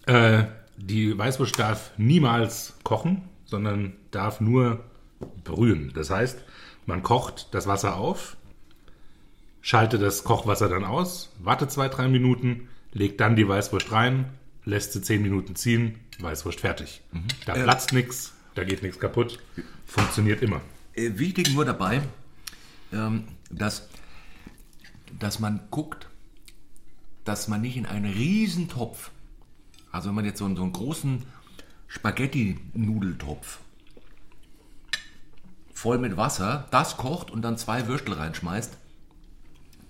[0.07, 4.83] Äh, die Weißwurst darf niemals kochen, sondern darf nur
[5.43, 5.91] brühen.
[5.93, 6.43] Das heißt,
[6.87, 8.37] man kocht das Wasser auf,
[9.61, 14.25] schaltet das Kochwasser dann aus, wartet zwei, drei Minuten, legt dann die Weißwurst rein,
[14.65, 17.01] lässt sie zehn Minuten ziehen, Weißwurst fertig.
[17.45, 19.39] Da platzt nichts, da geht nichts kaputt,
[19.85, 20.61] funktioniert immer.
[20.93, 22.01] Äh, wichtig nur dabei,
[22.91, 23.87] ähm, dass,
[25.19, 26.07] dass man guckt,
[27.23, 29.11] dass man nicht in einen Riesentopf,
[29.91, 31.23] also wenn man jetzt so einen, so einen großen
[31.87, 33.59] Spaghetti-Nudeltopf
[35.73, 38.77] voll mit Wasser, das kocht und dann zwei Würstel reinschmeißt,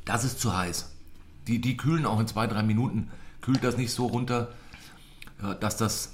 [0.08, 0.92] das ist zu heiß.
[1.48, 3.10] Die, die kühlen auch in zwei, drei Minuten,
[3.42, 4.54] kühlt das nicht so runter,
[5.42, 6.14] äh, dass das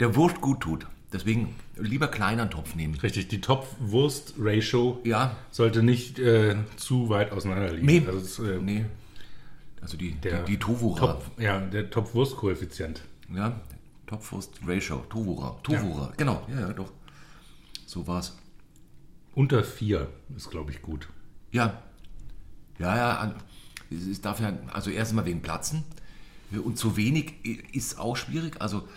[0.00, 0.86] der Wurst gut tut.
[1.12, 2.94] Deswegen lieber kleinen Topf nehmen.
[2.96, 5.34] Richtig, die Topf-Wurst-Ratio Ja.
[5.50, 7.86] sollte nicht äh, zu weit auseinander liegen.
[7.86, 8.04] Nee.
[8.06, 8.84] Also äh, Nee.
[9.80, 10.98] Also die, der die, die Tovura.
[10.98, 13.02] Top, ja, der Topf-Wurst-Koeffizient.
[13.34, 13.60] Ja,
[14.06, 15.04] Topfwurst Ratio.
[15.10, 15.58] Tovura.
[15.62, 16.12] Tovura.
[16.16, 16.42] Genau.
[16.48, 16.90] Ja, ja, doch.
[17.86, 18.36] So war's.
[19.34, 21.08] Unter vier ist, glaube ich, gut.
[21.52, 21.82] Ja.
[22.78, 23.34] Ja, ja.
[23.90, 25.84] Es darf ja, also erstmal wegen Platzen.
[26.52, 27.34] Und zu wenig
[27.72, 28.60] ist auch schwierig.
[28.60, 28.88] Also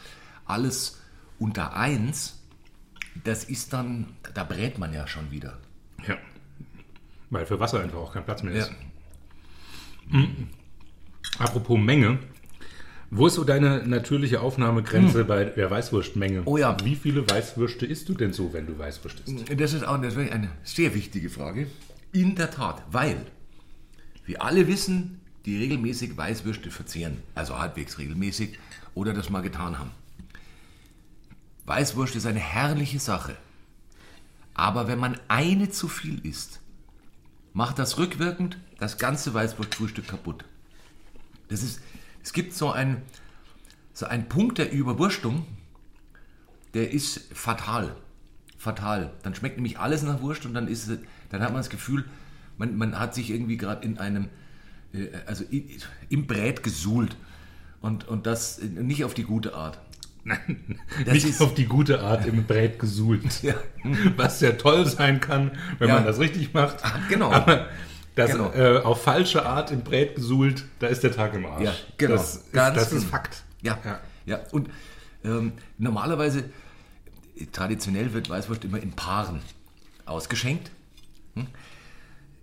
[0.46, 1.00] alles
[1.40, 2.40] unter eins,
[3.24, 5.58] das ist dann, da brät man ja schon wieder.
[6.08, 6.18] Ja.
[7.30, 8.64] Weil für Wasser einfach auch kein Platz mehr Ja.
[8.64, 8.72] ist.
[11.40, 12.20] Apropos Menge.
[13.10, 16.44] Wo ist so deine natürliche Aufnahmegrenze bei der Weißwurstmenge?
[16.46, 16.78] Oh ja.
[16.84, 19.60] Wie viele Weißwürste isst du denn so, wenn du Weißwurst isst?
[19.60, 21.68] Das ist auch das ist eine sehr wichtige Frage.
[22.14, 23.18] In der Tat, weil
[24.32, 28.58] wir alle wissen, die regelmäßig Weißwürste verzehren, also halbwegs regelmäßig
[28.96, 29.92] oder das mal getan haben.
[31.66, 33.36] Weißwurst ist eine herrliche Sache.
[34.54, 36.62] Aber wenn man eine zu viel isst,
[37.52, 40.46] macht das rückwirkend das ganze Weißwurstfrühstück kaputt.
[41.50, 41.82] Das ist,
[42.24, 43.02] es gibt so einen,
[43.94, 45.46] so einen Punkt der Überwurstung,
[46.74, 47.98] der ist fatal.
[48.58, 49.12] Fatal.
[49.24, 50.90] Dann schmeckt nämlich alles nach Wurst und dann ist
[51.32, 52.06] dann hat man das Gefühl,
[52.62, 54.28] man, man hat sich irgendwie gerade in einem,
[54.94, 55.78] äh, also i-
[56.10, 57.16] im Brät gesuhlt.
[57.82, 59.80] Und, und das nicht auf die gute Art.
[61.04, 63.24] Das nicht ist- auf die gute Art im Brät gesuhlt.
[63.44, 63.56] Ja.
[64.18, 65.96] Was ja toll sein kann, wenn Ja.
[65.96, 66.78] man das richtig macht.
[67.10, 67.32] genau.
[67.32, 67.68] Aber
[68.14, 68.52] das Genau.
[68.54, 71.64] äh, auf falsche Art im Brät gesuhlt, da ist der Tag im Arsch.
[71.64, 72.14] Ja, genau.
[72.18, 73.12] Das ist, Ganz das ist genau.
[73.12, 73.44] Fakt.
[73.64, 74.00] Ja, Ja.
[74.28, 74.40] ja.
[74.52, 74.70] Und
[75.24, 76.44] ähm, normalerweise,
[77.40, 79.40] äh, traditionell wird Weißwurst immer in Paaren
[80.06, 80.70] ausgeschenkt.
[81.36, 81.48] Hm?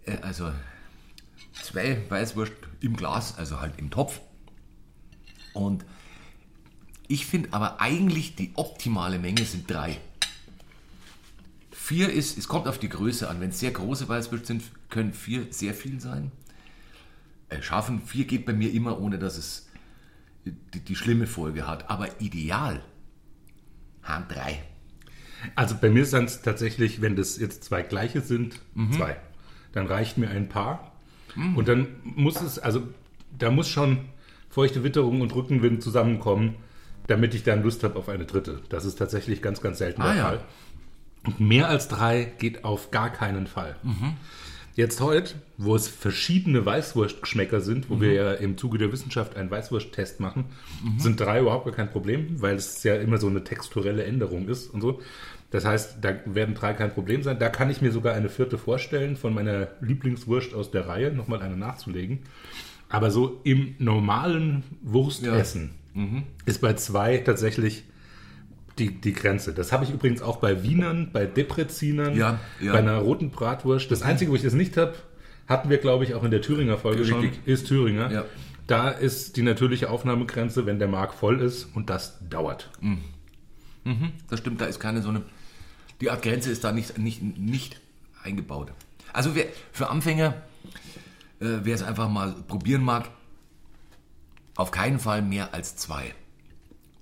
[0.09, 0.53] Äh, also
[1.53, 4.21] zwei Weißwurst im Glas, also halt im Topf.
[5.53, 5.85] Und
[7.09, 9.99] ich finde aber eigentlich die optimale Menge sind drei.
[11.71, 13.40] Vier ist, es kommt auf die Größe an.
[13.40, 16.33] Wenn es sehr große Weißwürste sind, können vier sehr viel sein.
[17.49, 19.68] Äh, schaffen vier geht bei mir immer, ohne dass es
[20.44, 21.88] die, die schlimme Folge hat.
[21.88, 22.85] Aber ideal
[24.03, 24.62] haben drei.
[25.55, 28.92] Also bei mir sind es tatsächlich, wenn das jetzt zwei gleiche sind, Mhm.
[28.92, 29.16] zwei.
[29.79, 30.93] Dann reicht mir ein Paar.
[31.55, 32.83] Und dann muss es, also
[33.38, 33.99] da muss schon
[34.51, 36.57] feuchte Witterung und Rückenwind zusammenkommen,
[37.07, 38.61] damit ich dann Lust habe auf eine dritte.
[38.71, 40.23] Das ist tatsächlich ganz, ganz selten Ah, der ja.
[40.25, 40.41] Fall.
[41.27, 43.77] Und mehr als drei geht auf gar keinen Fall.
[43.85, 44.14] Mhm.
[44.75, 48.01] Jetzt heute, wo es verschiedene Weißwurstgeschmäcker sind, wo Mhm.
[48.01, 50.45] wir ja im Zuge der Wissenschaft einen Weißwursttest machen,
[50.99, 54.69] sind drei überhaupt gar kein Problem, weil es ja immer so eine texturelle Änderung ist
[54.75, 55.01] und so.
[55.51, 57.39] Das heißt, da werden drei kein Problem sein.
[57.39, 61.41] Da kann ich mir sogar eine vierte vorstellen, von meiner Lieblingswurst aus der Reihe, nochmal
[61.41, 62.21] eine nachzulegen.
[62.91, 65.71] Aber so im normalen Wurstessen
[66.45, 67.85] ist bei zwei tatsächlich
[68.79, 69.53] die, die Grenze.
[69.53, 72.73] Das habe ich übrigens auch bei Wienern, bei Deprezinern, Ja, ja.
[72.73, 73.91] bei einer roten Bratwurst.
[73.91, 74.95] Das Einzige, wo ich das nicht habe,
[75.49, 77.41] hatten wir, glaube ich, auch in der Thüringer Folge schon, Richtig.
[77.47, 78.13] ist Thüringer.
[78.13, 78.25] Ja.
[78.67, 82.71] Da ist die natürliche Aufnahmegrenze, wenn der Mark voll ist und das dauert.
[84.29, 85.23] Das stimmt, da ist keine so eine.
[86.01, 87.81] Die Art Grenze ist da nicht, nicht, nicht
[88.23, 88.73] eingebaut.
[89.13, 90.35] Also wer, für Anfänger,
[91.41, 93.09] äh, wer es einfach mal probieren mag,
[94.55, 96.15] auf keinen Fall mehr als zwei.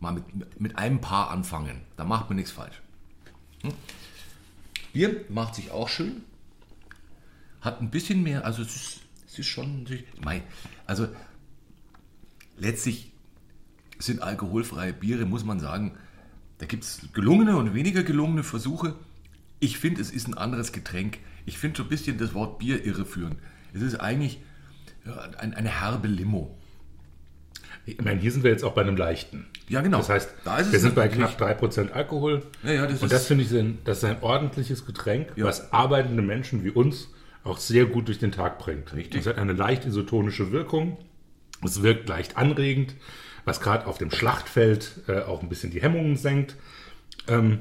[0.01, 1.81] Mal mit, mit einem Paar anfangen.
[1.97, 2.81] Da macht man nichts falsch.
[3.63, 3.73] Hm?
[4.93, 6.23] Bier macht sich auch schön.
[7.61, 9.87] Hat ein bisschen mehr, also es ist, es ist schon.
[10.23, 10.43] Mei,
[10.87, 11.09] also
[12.57, 13.13] letztlich
[13.99, 15.99] sind alkoholfreie Biere, muss man sagen,
[16.59, 18.95] da gibt es gelungene und weniger gelungene Versuche.
[19.61, 21.19] Ich finde, es ist ein anderes Getränk.
[21.45, 23.37] Ich finde so ein bisschen das Wort Bier irreführend.
[23.73, 24.40] Es ist eigentlich
[25.38, 26.57] eine herbe Limo.
[27.85, 29.47] Ich meine, hier sind wir jetzt auch bei einem leichten.
[29.69, 29.99] Ja, genau.
[29.99, 32.42] Das heißt, Da wir sind bei knapp 3% Alkohol.
[32.64, 33.51] Ja, ja, das und das finde ich,
[33.85, 35.45] das ist ein ordentliches Getränk, Ja.
[35.45, 37.09] was arbeitende Menschen wie uns
[37.45, 38.92] auch sehr gut durch den Tag bringt.
[38.92, 39.21] Richtig.
[39.21, 40.99] Es hat eine leicht isotonische Wirkung.
[41.64, 42.95] Es wirkt leicht anregend,
[43.47, 46.57] was gerade auf dem Schlachtfeld äh, auch ein bisschen die Hemmungen senkt.
[47.29, 47.61] Ähm,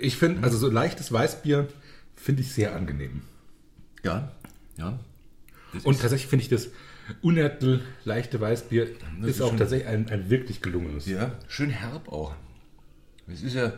[0.00, 1.68] ich finde, also so leichtes Weißbier
[2.16, 3.22] finde ich sehr angenehm.
[4.02, 4.32] Ja,
[4.76, 4.98] ja.
[5.84, 6.68] Und tatsächlich finde ich das
[7.22, 11.06] Unertel leichte Weißbier ist, ist auch tatsächlich ein, ein wirklich gelungenes.
[11.06, 12.34] Ja, schön herb auch.
[13.26, 13.72] Es ist ja.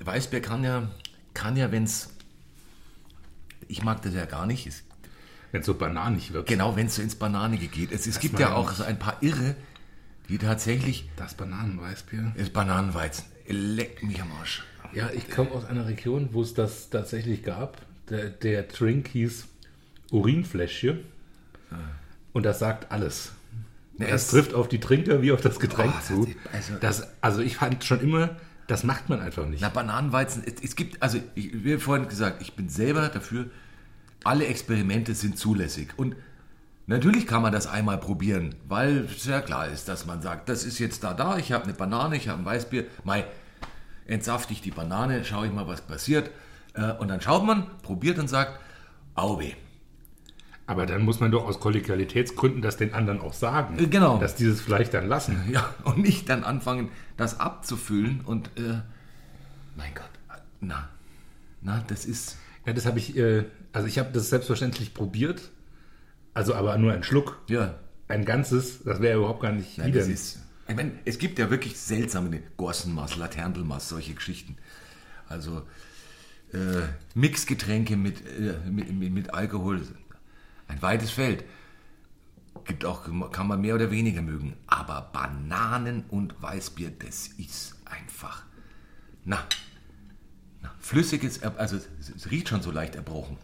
[0.00, 0.90] Weißbier kann ja,
[1.34, 2.10] kann ja, wenn es.
[3.68, 4.66] Ich mag das ja gar nicht.
[4.66, 4.82] Es,
[5.52, 6.48] Wenn es so bananig wird.
[6.48, 7.92] genau, wenn es so ins Bananige geht.
[7.92, 9.54] Es, es gibt ja auch so ein paar Irre,
[10.28, 11.08] die tatsächlich.
[11.16, 12.32] Das Bananenweißbier.
[12.36, 13.24] Das Bananenweizen.
[13.46, 14.64] Leck mich am Arsch.
[14.94, 17.76] Ja, ich komme aus einer Region, wo es das tatsächlich gab.
[18.08, 19.46] Der, der Drink hieß
[20.10, 21.00] Urinfläschchen.
[22.32, 23.32] Und das sagt alles.
[23.98, 26.28] Ja, das es- trifft auf die Trinker wie auf das Getränk Oh, zu.
[26.52, 28.36] also- das, also ich fand schon immer,
[28.66, 29.60] das macht man einfach nicht.
[29.60, 33.46] Na, Bananenweizen, es, es gibt, also, ich, wie vorhin gesagt, ich bin selber dafür,
[34.24, 35.88] alle Experimente sind zulässig.
[35.96, 36.16] Und
[36.86, 40.78] natürlich kann man das einmal probieren, weil sehr klar ist, dass man sagt, das ist
[40.78, 43.24] jetzt da, da, ich habe eine Banane, ich habe ein Weißbier, mei,
[44.06, 46.30] entsafte ich die Banane, schaue ich mal, was passiert.
[46.74, 48.58] Äh, Und dann schaut man, probiert und sagt,
[49.14, 49.52] auweh.
[50.66, 53.78] Aber dann muss man doch aus Kollegialitätsgründen das den anderen auch sagen.
[53.78, 54.18] Äh, genau.
[54.18, 55.38] Dass dieses vielleicht dann lassen.
[55.50, 58.80] Ja, und nicht dann anfangen, das abzufüllen und, äh,
[59.76, 60.10] mein Gott,
[60.60, 60.88] na,
[61.60, 65.50] na, das ist, Ja, das habe ich, äh, also ich habe das selbstverständlich probiert.
[66.34, 67.42] Also aber nur ein Schluck.
[67.48, 71.38] ja, Ein ganzes, das wäre überhaupt gar nicht Nein, das ist, ich meine, es gibt
[71.38, 74.56] ja wirklich seltsame Gorsenmaß, Laterndelmaß, solche Geschichten.
[75.28, 75.62] Also
[76.52, 76.82] äh,
[77.14, 79.82] Mixgetränke mit, äh, mit, mit, mit Alkohol,
[80.68, 81.44] ein weites Feld.
[82.64, 84.54] Gibt auch, kann man mehr oder weniger mögen.
[84.66, 88.44] Aber Bananen und Weißbier, das ist einfach.
[89.24, 89.44] Na
[90.80, 93.36] flüssiges, also es, riecht schon so leicht erbrochen.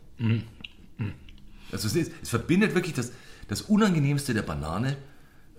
[1.73, 3.13] Also es, ist, es verbindet wirklich das,
[3.49, 4.97] das Unangenehmste der Banane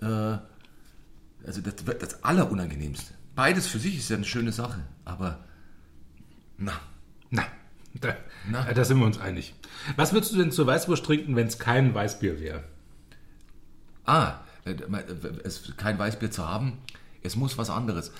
[0.00, 0.38] äh,
[1.46, 3.14] also das, das Allerunangenehmste.
[3.34, 5.44] Beides für sich ist ja eine schöne Sache, aber
[6.58, 6.72] na,
[7.30, 7.44] Na,
[7.94, 8.16] da,
[8.48, 8.72] Na.
[8.72, 9.54] da sind wir uns einig.
[9.96, 12.64] Was würdest du denn zur Weißwurst trinken, wenn es kein Weißbier wäre?
[14.04, 14.74] ah, äh,
[15.44, 16.78] es kein Weißbier zu haben,
[17.22, 18.12] Es muss was anderes.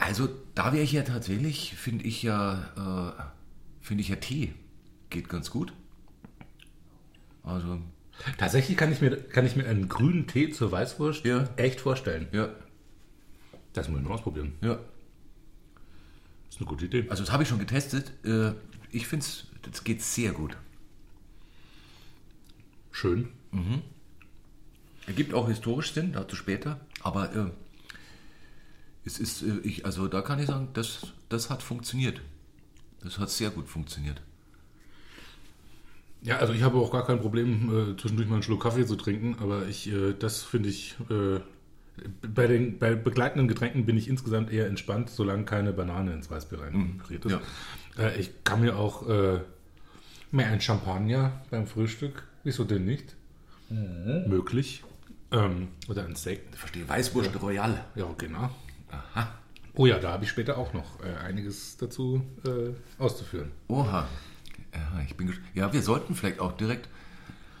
[0.00, 3.22] Also da wäre ich ja tatsächlich, finde ich ja, äh,
[3.80, 4.54] finde ich ja Tee
[5.10, 5.72] geht ganz gut.
[7.42, 7.80] Also
[8.38, 11.48] Tatsächlich kann ich, mir, kann ich mir einen grünen Tee zur Weißwurst Ja.
[11.56, 12.28] echt vorstellen.
[12.32, 12.48] ja,
[13.72, 14.52] Das muss ich mal ausprobieren.
[14.62, 14.74] ja.
[16.46, 17.06] Das ist eine gute Idee.
[17.08, 18.12] Also das habe ich schon getestet.
[18.24, 18.52] Äh,
[18.90, 20.56] ich finde es, das geht sehr gut.
[22.92, 23.28] Schön.
[25.06, 26.80] Ergibt auch historisch Sinn, dazu später.
[27.02, 27.50] Aber äh,
[29.04, 32.20] es ist, äh, ich, also da kann ich sagen, das, das hat funktioniert.
[33.02, 34.20] Das hat sehr gut funktioniert.
[36.22, 38.96] Ja, also ich habe auch gar kein Problem, äh, zwischendurch mal einen Schluck Kaffee zu
[38.96, 41.40] trinken, aber ich, äh, das finde ich, äh,
[42.26, 46.60] bei den bei begleitenden Getränken bin ich insgesamt eher entspannt, solange keine Banane ins Weißbier
[46.60, 47.38] reingerät ist.
[47.98, 49.40] Äh, ich kann mir auch äh,
[50.30, 53.16] mehr ein Champagner beim Frühstück, wieso denn nicht?
[53.70, 54.82] Möglich.
[55.32, 56.40] Ähm, oder ein Steak.
[56.52, 57.84] Ich verstehe, Weißwurst Royal.
[57.94, 58.50] Ja, genau.
[59.74, 63.52] Oh ja, da habe ich später auch noch äh, einiges dazu äh, auszuführen.
[63.68, 64.06] Oha.
[64.74, 66.88] Ja, ich bin ja, wir sollten vielleicht auch direkt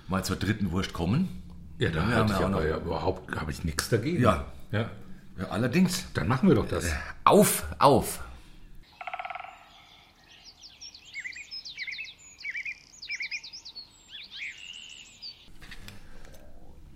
[0.08, 1.42] mal zur dritten Wurst kommen.
[1.78, 4.20] Ja, da haben ich ja aber noch- ja überhaupt habe ich nichts dagegen.
[4.22, 4.44] Ja.
[4.72, 4.90] ja.
[5.38, 6.04] Ja, allerdings.
[6.12, 6.84] Dann machen wir doch das.
[7.24, 8.20] Auf, auf.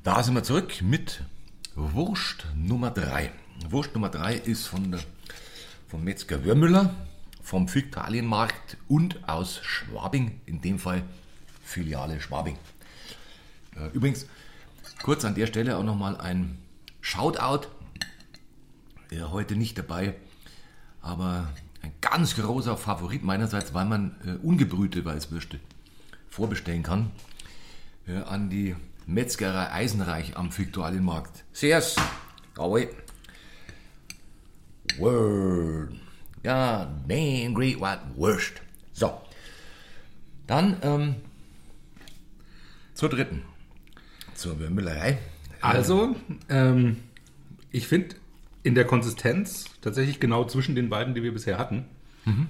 [0.03, 1.23] Da sind wir zurück mit
[1.75, 3.31] Wurst Nummer 3.
[3.69, 5.01] Wurst Nummer 3 ist von der,
[5.89, 6.95] vom Metzger Wörmüller,
[7.43, 11.03] vom Fichtalienmarkt und aus Schwabing, in dem Fall
[11.65, 12.57] Filiale Schwabing.
[13.77, 14.27] Äh, Übrigens,
[15.03, 16.59] kurz an der Stelle auch nochmal ein
[17.01, 17.69] Shoutout
[19.11, 20.15] ja, heute nicht dabei,
[21.01, 25.61] aber ein ganz großer Favorit meinerseits, weil man äh, ungebrühte Weißwürste
[26.29, 27.11] vorbestellen kann,
[28.07, 28.75] äh, an die
[29.07, 31.45] Metzgerei Eisenreich am Viktualienmarkt.
[31.53, 31.97] Sehr's,
[32.57, 32.89] jawohl.
[34.99, 35.93] Word.
[36.43, 38.61] Ja, main great white Wurst.
[38.93, 39.21] So,
[40.47, 41.15] dann ähm,
[42.95, 43.43] zur dritten,
[44.35, 45.19] zur Müllerei.
[45.61, 46.15] Also,
[46.49, 46.99] ähm,
[47.71, 48.17] ich finde
[48.63, 51.85] in der Konsistenz tatsächlich genau zwischen den beiden, die wir bisher hatten,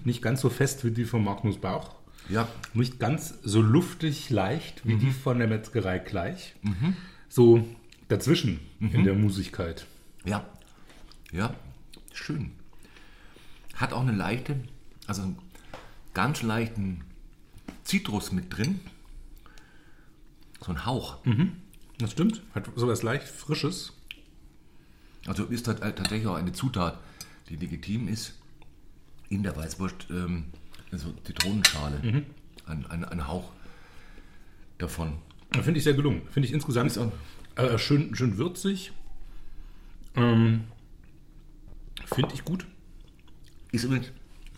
[0.05, 1.97] nicht ganz so fest wie die von Magnus Bauch.
[2.29, 6.55] Ja, Nicht ganz so luftig leicht wie die von der Metzgerei gleich.
[7.29, 7.67] So
[8.07, 9.87] dazwischen in der Musigkeit.
[10.25, 10.47] Ja,
[11.33, 11.55] ja,
[12.17, 12.53] schön.
[13.75, 14.57] Hat auch eine leichte,
[15.07, 15.39] also einen
[16.15, 17.03] ganz leichten
[17.85, 18.81] Zitrus mit drin.
[20.65, 21.19] So ein Hauch.
[21.99, 22.43] Das stimmt.
[22.55, 23.93] Hat sowas leicht Frisches.
[25.27, 26.99] Also ist tat- tatsächlich auch eine Zutat,
[27.49, 28.35] die legitim ist
[29.31, 30.47] in der Weißwurst, ähm,
[30.93, 32.25] also Zitronenschale.
[32.67, 33.51] Ein, ein, ein Hauch
[34.79, 35.15] davon.
[35.53, 36.23] Finde ich sehr gelungen.
[36.31, 37.13] Finde ich insgesamt Ist auch-
[37.57, 38.93] äh, schön, schön würzig.
[40.17, 40.65] Ähm,
[42.15, 42.67] Finde ich gut.
[43.73, 44.09] Ist übrigens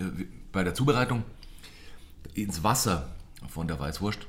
[0.01, 1.25] äh, bei der Zubereitung
[2.35, 3.15] ins Wasser
[3.49, 4.27] von der Weißwurst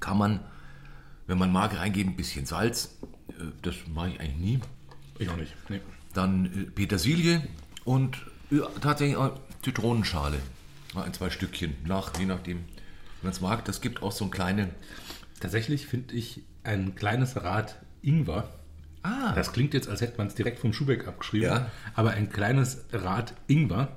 [0.00, 0.40] kann man,
[1.26, 2.98] wenn man mag, reingeben, ein bisschen Salz.
[3.28, 4.60] Äh, Das mache ich eigentlich nie.
[5.18, 5.52] Ich auch nicht.
[5.68, 5.80] Nee.
[6.12, 7.46] Dann äh, Petersilie
[7.84, 8.18] und
[8.50, 10.38] ja, tatsächlich auch Zitronenschale.
[10.94, 13.64] Ein, zwei Stückchen, nach, je nachdem, wie man es mag.
[13.64, 14.70] Das gibt auch so ein kleine.
[15.40, 18.48] Tatsächlich finde ich ein kleines Rad Ingwer.
[19.04, 21.46] Ah, Das klingt jetzt, als hätte man es direkt vom Schubeck abgeschrieben.
[21.48, 21.70] Ja.
[21.94, 23.94] Aber ein kleines Rad Ingwer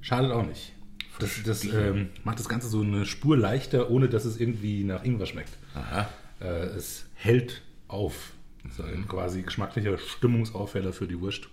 [0.00, 0.72] schadet auch nicht.
[1.18, 5.02] Das, das ähm, macht das Ganze so eine Spur leichter, ohne dass es irgendwie nach
[5.04, 5.50] Ingwer schmeckt.
[5.74, 6.08] aha.
[6.40, 6.44] Äh,
[6.76, 8.32] es hält auf.
[8.76, 11.48] So ein quasi geschmacklicher Stimmungsaufheller für die Wurst.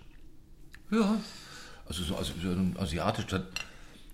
[0.90, 1.16] Ja.
[1.88, 3.42] Also so, also so ein asiatisch, das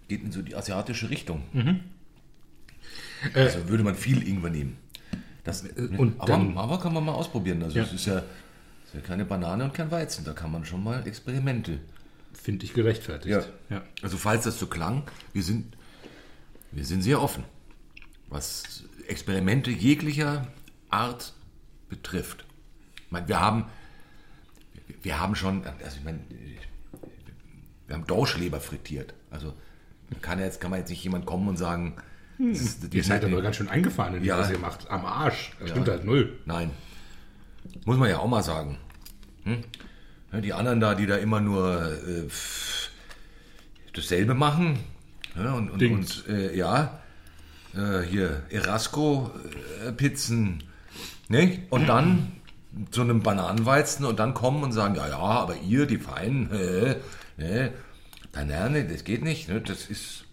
[0.08, 1.42] geht in so die asiatische Richtung.
[3.34, 4.76] Also würde man viel Ingwer nehmen.
[5.44, 5.62] Das,
[5.98, 7.62] und aber, dann- aber kann man mal ausprobieren.
[7.62, 7.84] Also Ja.
[7.84, 8.22] es ist ja,
[8.90, 10.24] ist ja keine Banane und kein Weizen.
[10.24, 11.80] Da kann man schon mal Experimente.
[12.32, 13.48] Finde ich gerechtfertigt.
[13.70, 13.82] ja.
[14.02, 15.76] Also falls das so klang, wir sind,
[16.72, 17.44] wir sind sehr offen,
[18.28, 20.46] was Experimente jeglicher
[20.88, 21.34] Art
[21.88, 22.44] betrifft.
[23.06, 23.66] Ich meine, wir haben,
[25.02, 26.20] wir haben schon, also ich meine,
[27.86, 29.14] wir haben Dorschleber frittiert.
[29.30, 29.54] Also
[30.22, 31.96] kann ja jetzt kann man jetzt nicht jemand kommen und sagen,
[32.38, 34.38] das ist- Ihr seid aber ganz schön eingefahren in Ja.
[34.38, 34.88] was ihr macht.
[34.90, 35.52] Am Arsch.
[35.60, 36.38] Das stimmt halt null.
[36.46, 36.70] Nein.
[37.84, 38.78] Muss man ja auch mal sagen.
[39.44, 39.62] Hm?
[40.32, 42.28] Ja, die anderen da, die da immer nur äh,
[43.94, 44.78] dasselbe machen.
[45.36, 47.00] Ja, und und, und äh, ja,
[47.74, 50.62] äh, hier Erasco-Pizzen.
[51.28, 51.62] ne?
[51.70, 52.32] Und dann
[52.90, 56.96] zu einem Bananenweizen und dann kommen und sagen, ja, ja, aber ihr, die Feinen, äh,
[57.36, 57.72] ne?
[58.32, 59.48] Banane, das geht nicht.
[59.48, 59.60] Ne?
[59.60, 60.24] Das ist.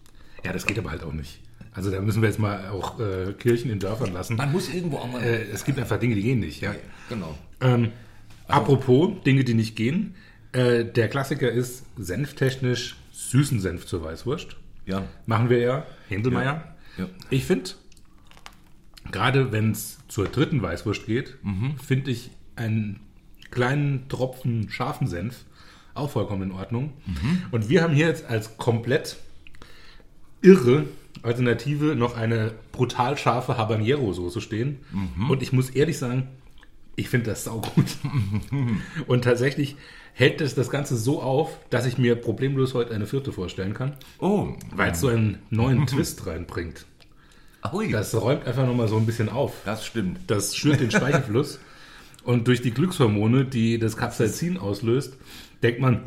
[0.43, 1.39] Ja, das geht aber halt auch nicht.
[1.77, 4.35] Also da müssen wir jetzt mal auch äh, Kirchen in Dörfern lassen.
[4.35, 5.21] Man muss irgendwo auch mal.
[5.21, 6.59] Äh, es gibt einfach Dinge, die gehen nicht.
[6.59, 6.73] Ja.
[7.07, 7.37] genau.
[7.61, 7.91] Ähm,
[8.47, 10.15] Apropos Dinge, die nicht gehen.
[10.53, 14.55] Äh, der Klassiker ist senftechnisch süßen Senf zur Weißwurst.
[14.87, 15.03] Ja.
[15.27, 15.85] Machen wir ja.
[16.09, 16.75] Händelmeier.
[16.97, 17.03] Ja.
[17.03, 17.09] Ja.
[17.29, 17.69] Ich finde,
[19.11, 21.37] gerade wenn es zur dritten Weißwurst geht,
[21.85, 23.01] finde ich einen
[23.51, 25.45] kleinen Tropfen scharfen Senf
[25.93, 26.93] auch vollkommen in Ordnung.
[27.51, 29.17] Und wir haben hier jetzt als komplett
[30.41, 30.85] irre
[31.23, 34.79] Alternative noch eine brutal scharfe Habanero-Soße stehen.
[35.29, 36.27] Und ich muss ehrlich sagen,
[36.95, 37.85] ich finde das saugut.
[39.07, 39.75] Und tatsächlich
[40.13, 43.93] hält es das Ganze so auf, dass ich mir problemlos heute eine vierte vorstellen kann,
[44.19, 46.85] Oh, weil es so einen neuen Twist reinbringt.
[47.73, 49.53] Ui, das, Das räumt einfach nochmal so ein bisschen auf.
[49.65, 50.19] das stimmt.
[50.27, 51.59] Das schürt den Speichelfluss.
[52.23, 55.13] Und durch die Glückshormone, die das Capsaicin auslöst,
[55.63, 56.01] denkt man,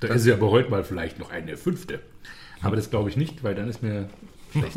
[0.00, 2.00] da ist ja aber heute mal vielleicht noch eine fünfte.
[2.62, 4.08] Aber das glaube ich nicht, weil dann ist mir
[4.52, 4.76] schlecht.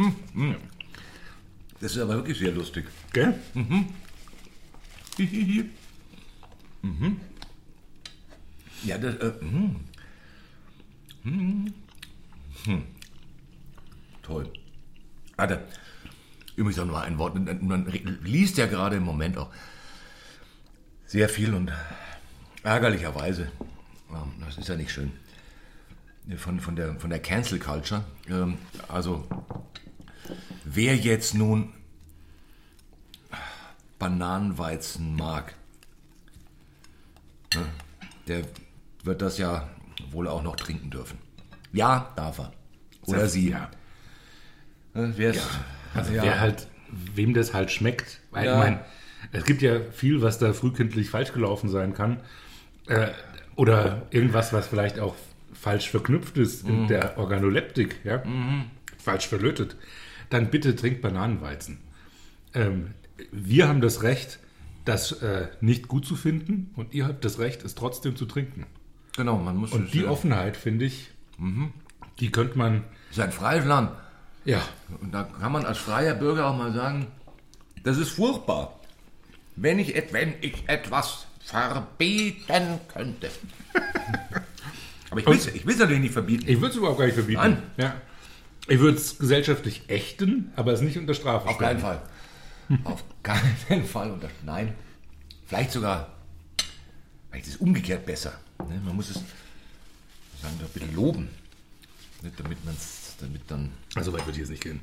[1.81, 2.85] Das ist aber wirklich sehr lustig.
[3.13, 3.33] Gell?
[6.81, 7.19] mhm.
[8.83, 9.75] Ja, das, äh, mhm.
[11.23, 11.73] Mhm.
[12.65, 12.83] Hm.
[14.21, 14.51] Toll.
[15.37, 15.63] Alter,
[16.55, 17.35] übrigens auch noch ein Wort.
[17.35, 17.85] Man
[18.23, 19.51] liest ja gerade im Moment auch
[21.05, 21.71] sehr viel und
[22.63, 23.51] ärgerlicherweise,
[24.39, 25.11] das ist ja nicht schön,
[26.37, 28.03] von, von, der, von der Cancel Culture.
[28.29, 28.57] Ähm,
[28.87, 29.27] Also,
[30.63, 31.71] wer jetzt nun
[33.99, 35.53] Bananenweizen mag,
[37.53, 37.65] ne,
[38.27, 38.41] der
[39.03, 39.69] wird das ja
[40.11, 41.17] wohl auch noch trinken dürfen.
[41.71, 42.51] Ja, darf er.
[43.05, 43.49] Oder sie.
[43.49, 43.69] Ja.
[44.93, 45.41] Ne, es
[45.93, 46.23] Also ja.
[46.23, 48.19] wer halt, wem das halt schmeckt.
[48.31, 48.53] Weil Ja.
[48.53, 48.85] ich meine,
[49.31, 52.19] es gibt ja viel, was da frühkindlich falsch gelaufen sein kann.
[52.87, 53.09] Äh,
[53.55, 55.15] oder irgendwas, was vielleicht auch
[55.59, 56.69] falsch verknüpft ist Mhm.
[56.75, 58.21] in der Organoleptik, ja?
[58.97, 59.75] falsch verlötet.
[60.29, 61.79] Dann bitte trinkt Bananenweizen.
[62.53, 62.91] Ähm,
[63.31, 64.39] wir haben das Recht,
[64.85, 68.65] das äh, nicht gut zu finden und ihr habt das Recht, es trotzdem zu trinken.
[69.15, 69.71] Genau, man muss.
[69.71, 71.09] Und die ja, Offenheit, finde ich,
[72.19, 73.91] die könnte man, ist ein freies Land.
[74.43, 74.61] ja,
[75.01, 77.07] Und da kann man als freier Bürger auch mal sagen,
[77.83, 78.79] das ist furchtbar.
[79.55, 83.29] Wenn ich, wenn ich etwas verbieten könnte.
[85.15, 86.43] Aber ich will es ich will's natürlich nicht verbieten.
[86.47, 87.39] Ich würde es überhaupt gar nicht verbieten.
[87.41, 87.63] Nein.
[87.77, 87.95] Ja.
[88.67, 92.01] Ich würde es gesellschaftlich ächten, aber es nicht unter Strafe Auf keinen Fall.
[92.83, 94.11] Auf keinen Fall.
[94.11, 94.73] Unter, nein.
[95.45, 96.11] Vielleicht sogar,
[97.29, 98.33] vielleicht ist es umgekehrt besser.
[98.67, 98.81] Ne?
[98.83, 99.15] Man muss es
[100.41, 101.29] sagen, doch bitte loben.
[102.21, 104.81] Nicht, damit man es, damit dann, Also weit ich jetzt nicht gehen.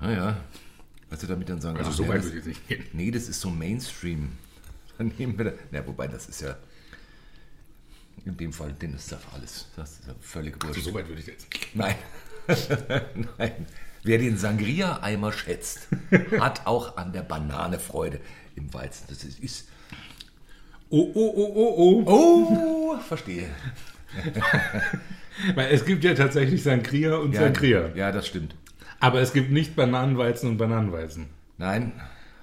[0.00, 0.36] naja,
[1.10, 2.84] du, damit dann sagen, Also ach, so ja, weit würde ich jetzt nicht gehen.
[2.92, 4.32] Nee, das ist so Mainstream.
[4.98, 6.56] Dann nehmen wir da, na, wobei, das ist ja
[8.24, 9.68] in dem Fall, denn ist das alles.
[9.76, 10.78] Das ist ja völlig wurscht.
[10.78, 11.46] Also so weit würde ich jetzt.
[11.74, 11.94] Nein.
[13.38, 13.66] Nein.
[14.04, 15.88] Wer den Sangria-Eimer schätzt,
[16.40, 18.20] hat auch an der Banane Freude
[18.56, 19.04] im Weizen.
[19.08, 19.68] Das ist, ist
[20.94, 22.92] Oh, oh, oh, oh, oh.
[22.94, 23.48] oh, verstehe.
[25.54, 27.90] Weil es gibt ja tatsächlich Sangria und Sangria.
[27.94, 28.54] ja, das stimmt.
[29.00, 31.28] Aber es gibt nicht Bananenweizen und Bananenweizen.
[31.56, 31.92] Nein,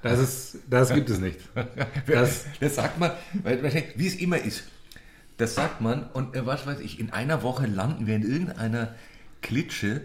[0.01, 1.39] Das, ist, das gibt es nicht.
[2.07, 3.11] Das, das sagt man,
[3.43, 4.63] weil, weil, wie es immer ist.
[5.39, 8.93] Das sagt man und äh, was weiß ich, in einer Woche landen wir in irgendeiner
[9.41, 10.01] Klitsche,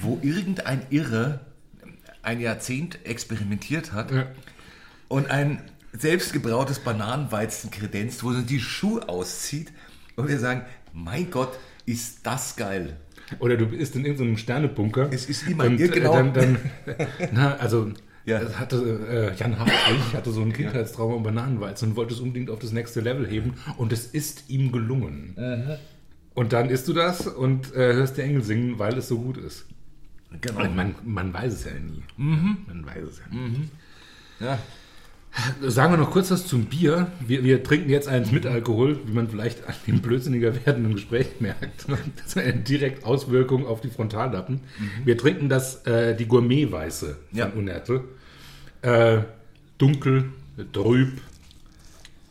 [0.00, 1.40] wo irgendein Irrer
[2.22, 4.26] ein Jahrzehnt experimentiert hat Ja.
[5.08, 5.62] und ein
[5.92, 9.72] selbstgebrautes Bananenweizen kredenzt, wo sich die Schuhe auszieht
[10.16, 10.62] und wir sagen,
[10.92, 12.96] mein Gott, ist das geil.
[13.40, 15.08] Oder du bist in irgendeinem Sternebunker.
[15.12, 16.12] Es ist immer- und, ja, genau.
[16.14, 16.58] Dann, dann,
[17.32, 17.92] na, also,
[18.30, 18.58] Ja.
[18.58, 22.58] hatte, äh, Jan Hartwig hatte so einen Kindheitstraum um Bananenweizen und wollte es unbedingt auf
[22.58, 23.54] das nächste Level heben.
[23.76, 25.34] Und es ist ihm gelungen.
[26.34, 29.36] Und dann isst du das und äh, hörst die Engel singen, weil es so gut
[29.36, 29.66] ist.
[30.40, 30.62] Genau.
[30.62, 32.02] Und man, man weiß es ja nie.
[32.16, 33.68] Man weiß es ja nie.
[34.38, 34.58] Ja.
[35.62, 37.06] Sagen wir noch kurz was zum Bier.
[37.20, 41.26] Wir, wir trinken jetzt eins mit Alkohol, wie man vielleicht an dem blödsinniger werdenden Gespräch
[41.40, 41.86] merkt.
[42.24, 44.60] Das hat eine direkt Auswirkung auf die Frontallappen.
[45.04, 47.46] Wir trinken das, äh, die Gourmet-Weiße von Ja.
[47.46, 48.04] Unerte.
[48.82, 49.22] Äh,
[49.78, 50.32] dunkel,
[50.72, 51.20] trüb,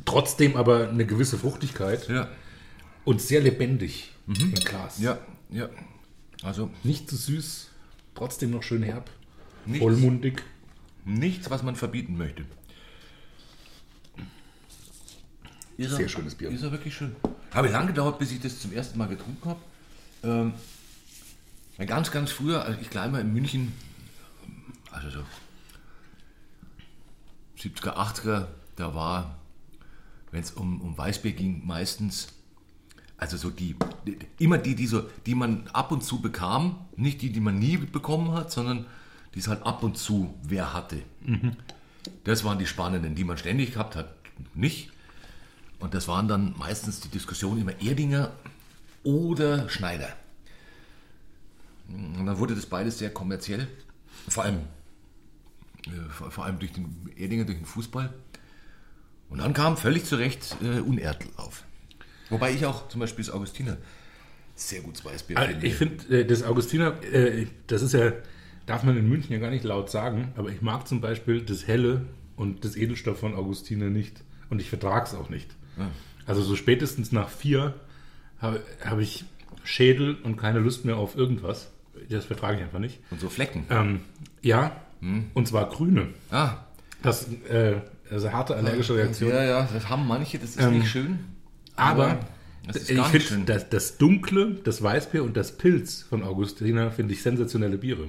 [0.06, 2.28] trotzdem aber eine gewisse Fruchtigkeit Ja.
[3.06, 5.00] und sehr lebendig im Glas.
[5.00, 5.20] Ja,
[5.52, 5.70] ja.
[6.44, 7.70] Also Nicht zu süß,
[8.16, 9.10] trotzdem noch schön herb,
[9.66, 9.84] Nichts.
[9.84, 10.44] vollmundig.
[11.06, 12.46] nichts, was man verbieten möchte.
[15.78, 16.50] Ist Sehr er- schönes Bier.
[16.50, 17.16] Ist er wirklich schön.
[17.54, 19.60] Habe lange gedauert, bis ich das zum ersten Mal getrunken habe.
[20.24, 20.54] Ähm,
[21.78, 23.72] ja, ganz, ganz früher, als ich klein war in München,
[24.92, 25.20] also so
[27.60, 29.40] 70er, 80er, da war,
[30.32, 32.30] wenn es um, um Weißbier ging, meistens,
[33.18, 33.76] also so die,
[34.08, 37.60] die, immer die, die, so, die man ab und zu bekam, nicht die, die man
[37.60, 38.86] nie bekommen hat, sondern
[39.36, 41.02] die es halt ab und zu wer hatte.
[42.24, 44.14] Das waren die spannenden, die man ständig gehabt hat,
[44.54, 44.92] nicht.
[45.80, 48.32] Und das waren dann meistens die Diskussionen immer Erdinger
[49.04, 50.10] oder Schneider.
[51.88, 53.68] Und dann wurde das beides sehr kommerziell.
[54.28, 54.60] Vor allem,
[56.10, 58.14] vor, vor allem durch den Erdinger, durch den Fußball.
[59.30, 61.64] Und dann kam völlig zu Recht äh, Unertl auf.
[62.30, 63.78] Wobei ich auch zum Beispiel das Augustiner
[64.56, 65.68] sehr gutes Weißbier Also finde.
[65.68, 68.12] Ich finde, äh, das Augustiner, äh, das ist ja,
[68.66, 71.68] darf man in München ja gar nicht laut sagen, aber ich mag zum Beispiel das
[71.68, 72.06] Helle
[72.36, 74.24] und das Edelstoff von Augustiner nicht.
[74.50, 75.56] Und ich vertrage es auch nicht.
[76.26, 77.76] Also so spätestens nach vier
[78.40, 79.26] habe hab ich
[79.64, 81.72] Schädel und keine Lust mehr auf irgendwas.
[82.10, 83.00] Das vertrage ich einfach nicht.
[83.12, 83.66] Und so Flecken.
[83.70, 84.02] Ähm,
[84.42, 84.76] ja,
[85.34, 86.08] und zwar grüne.
[86.32, 86.58] Ah,
[87.02, 87.76] Das, äh,
[88.12, 89.30] eine harte allergische Reaktion.
[89.32, 91.20] ja, ja, das haben manche, das ist Ähm, nicht schön.
[91.76, 92.20] Aber
[92.68, 96.92] das ist ich nicht finde, das, das Dunkle, das Weißbier und das Pilz von Augustiner
[96.92, 98.08] finde ich sensationelle Biere.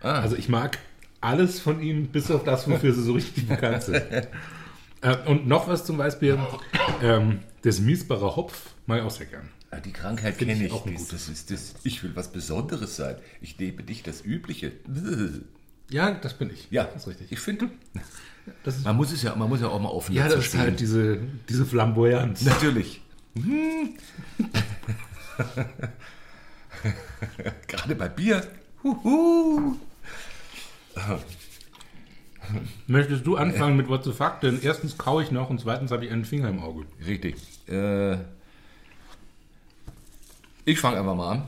[0.00, 0.20] Ah.
[0.20, 0.78] Also ich mag
[1.20, 3.96] alles von ihnen, bis auf das, wofür sie so richtig bekannt sind.
[5.02, 6.38] äh, und noch was zum Weißbier,
[7.02, 9.48] ähm, das Miesbacher Hopf mag ich auch sehr gern.
[9.70, 10.72] Ah, Die Krankheit kenne ich ich.
[10.72, 13.16] auch Das, das ist das, ich will was Besonderes sein.
[13.42, 14.72] Ich lebe dich das Übliche.
[15.90, 16.68] Ja, das bin ich.
[16.70, 17.32] Ja, das ist richtig.
[17.32, 17.70] Ich finde,
[18.84, 20.60] man muss es ja, man muss ja auch mal offen ja, das ist stehen.
[20.60, 21.18] halt diese,
[21.48, 22.42] diese Flamboyanz.
[22.42, 23.00] Natürlich.
[23.34, 23.94] Hm.
[27.66, 28.46] Gerade bei Bier.
[28.82, 29.76] Huhu.
[32.86, 34.40] Möchtest du anfangen mit What the Fuck?
[34.40, 36.86] Denn erstens kaue ich noch und zweitens habe ich einen Finger im Auge.
[37.06, 37.36] Richtig.
[37.68, 38.18] Äh,
[40.64, 41.42] ich fange einfach mal an.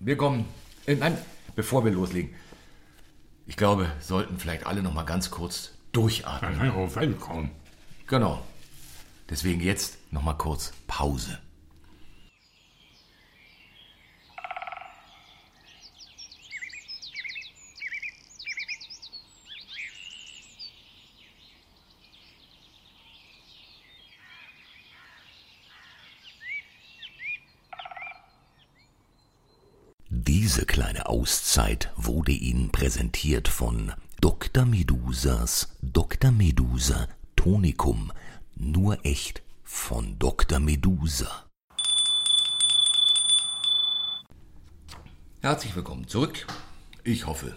[0.00, 0.44] Wir kommen.
[0.86, 1.16] Äh, nein,
[1.54, 2.34] bevor wir loslegen.
[3.52, 6.58] Ich glaube, sollten vielleicht alle noch mal ganz kurz durchatmen.
[7.20, 7.50] Kauen.
[8.06, 8.40] Genau.
[9.28, 11.38] Deswegen jetzt noch mal kurz Pause.
[30.28, 34.64] Diese kleine Auszeit wurde Ihnen präsentiert von Dr.
[34.64, 36.30] Medusas Dr.
[36.30, 38.12] Medusa Tonikum.
[38.54, 40.60] Nur echt von Dr.
[40.60, 41.26] Medusa.
[45.40, 46.46] Herzlich willkommen zurück.
[47.02, 47.56] Ich hoffe,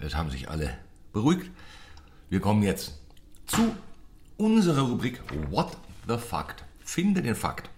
[0.00, 0.76] es haben sich alle
[1.12, 1.48] beruhigt.
[2.28, 2.98] Wir kommen jetzt
[3.46, 3.72] zu
[4.36, 5.76] unserer Rubrik What
[6.08, 6.64] the Fact.
[6.80, 7.70] Finde den Fakt.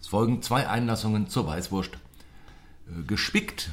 [0.00, 1.92] Es folgen zwei Einlassungen zur Weißwurst.
[2.88, 3.70] Äh, Gespickt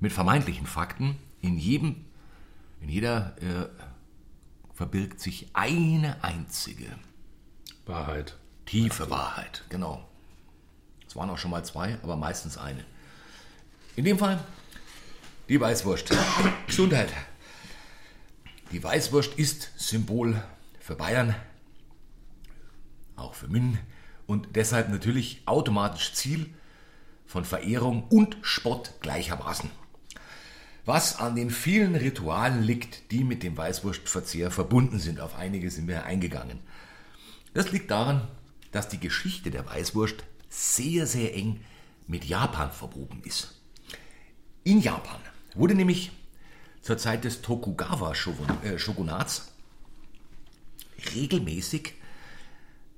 [0.00, 1.16] mit vermeintlichen Fakten.
[1.40, 2.04] In jedem,
[2.80, 3.68] in jeder äh,
[4.74, 6.86] verbirgt sich eine einzige
[7.86, 8.36] Wahrheit.
[8.66, 10.08] Tiefe Wahrheit, genau.
[11.06, 12.84] Es waren auch schon mal zwei, aber meistens eine.
[13.96, 14.42] In dem Fall
[15.48, 16.14] die Weißwurst.
[16.66, 17.12] Gesundheit.
[18.70, 20.42] Die Weißwurst ist Symbol
[20.80, 21.34] für Bayern,
[23.16, 23.78] auch für München
[24.26, 26.48] und deshalb natürlich automatisch Ziel
[27.32, 29.70] von Verehrung und Spott gleichermaßen.
[30.84, 35.18] Was an den vielen Ritualen liegt, die mit dem Weißwurstverzehr verbunden sind.
[35.18, 36.60] Auf einige sind wir eingegangen.
[37.54, 38.28] Das liegt daran,
[38.70, 41.64] dass die Geschichte der Weißwurst sehr, sehr eng
[42.06, 43.58] mit Japan verwoben ist.
[44.62, 45.20] In Japan
[45.54, 46.12] wurde nämlich
[46.82, 49.52] zur Zeit des Tokugawa-Shogunats
[51.14, 51.94] regelmäßig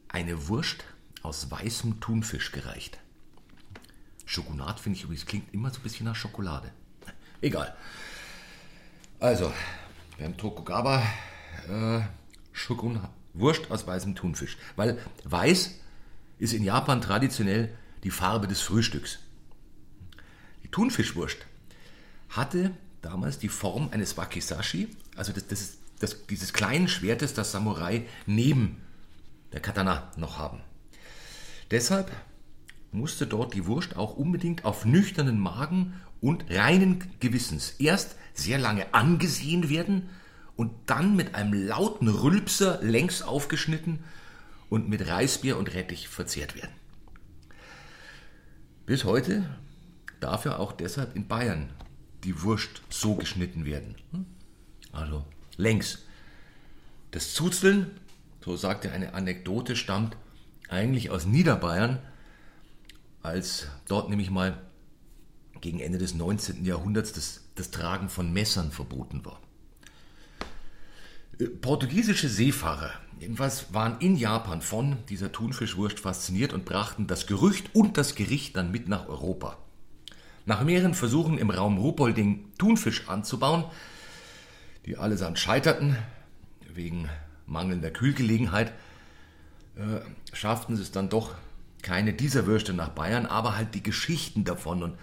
[0.09, 0.82] eine Wurst
[1.22, 2.99] aus weißem Thunfisch gereicht.
[4.25, 6.70] Shogunat finde ich übrigens klingt immer so ein bisschen nach Schokolade.
[7.41, 7.77] Egal.
[9.20, 9.53] Also,
[10.18, 11.03] beim Tokugawa
[11.68, 12.01] äh,
[12.53, 13.01] Shogun
[13.35, 14.57] Wurst aus weißem Thunfisch.
[14.77, 15.75] Weil weiß
[16.39, 19.18] ist in Japan traditionell die Farbe des Frühstücks.
[20.62, 21.39] Die Thunfischwurst
[22.31, 22.72] hatte
[23.03, 28.07] damals die Form eines Wakizashi, also das, das ist das, dieses kleinen Schwertes, das Samurai
[28.27, 28.81] neben
[29.53, 30.61] der Katana noch haben.
[31.70, 32.11] Deshalb
[32.95, 38.95] musste dort die Wurst auch unbedingt auf nüchternen Magen und reinen Gewissens erst sehr lange
[38.95, 40.09] angesehen werden
[40.57, 43.99] und dann mit einem lauten Rülpser längs aufgeschnitten
[44.70, 46.72] und mit Reisbier und Rettich verzehrt werden.
[48.86, 49.45] Bis heute
[50.20, 51.70] darf ja auch deshalb in Bayern
[52.22, 53.97] die Wurst so geschnitten werden.
[54.12, 54.26] Hm?
[54.92, 55.24] Also
[55.57, 56.05] längs.
[57.11, 57.90] Das Zuzeln,
[58.45, 60.16] so sagte eine Anekdote, stammt
[60.68, 61.99] eigentlich aus Niederbayern,
[63.25, 64.61] als dort nämlich mal
[65.62, 66.64] gegen Ende des 19.
[66.64, 69.41] Jahrhunderts das, das Tragen von Messern verboten war.
[71.41, 77.75] Äh, Portugiesische Seefahrer jedenfalls waren in Japan von dieser Thunfischwurst fasziniert und brachten das Gerücht
[77.75, 79.57] und das Gericht dann mit nach Europa.
[80.45, 83.64] Nach mehreren Versuchen im Raum Ruhpolding Thunfisch anzubauen,
[84.85, 85.97] die allesamt scheiterten
[86.75, 87.09] wegen
[87.47, 88.75] mangelnder Kühlgelegenheit,
[89.77, 90.01] äh,
[90.35, 91.35] schafften es dann doch
[91.85, 94.82] keine dieser Würste nach Bayern, aber halt die Geschichten davon.
[94.82, 94.99] Und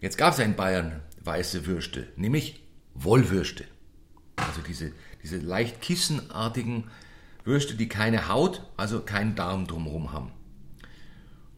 [0.00, 2.62] jetzt gab es ja in Bayern weiße Würste, nämlich
[2.94, 3.64] Wollwürste.
[4.36, 4.92] Also diese,
[5.22, 6.84] diese leicht kissenartigen
[7.44, 10.32] Würste, die keine Haut, also keinen Darm drumherum haben.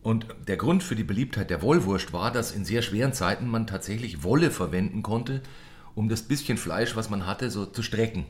[0.02, 3.68] Und der Grund für die Beliebtheit der Wollwurst war, dass in sehr schweren Zeiten man
[3.68, 5.42] tatsächlich Wolle verwenden konnte,
[5.94, 8.26] um das bisschen Fleisch, was man hatte, so zu strecken.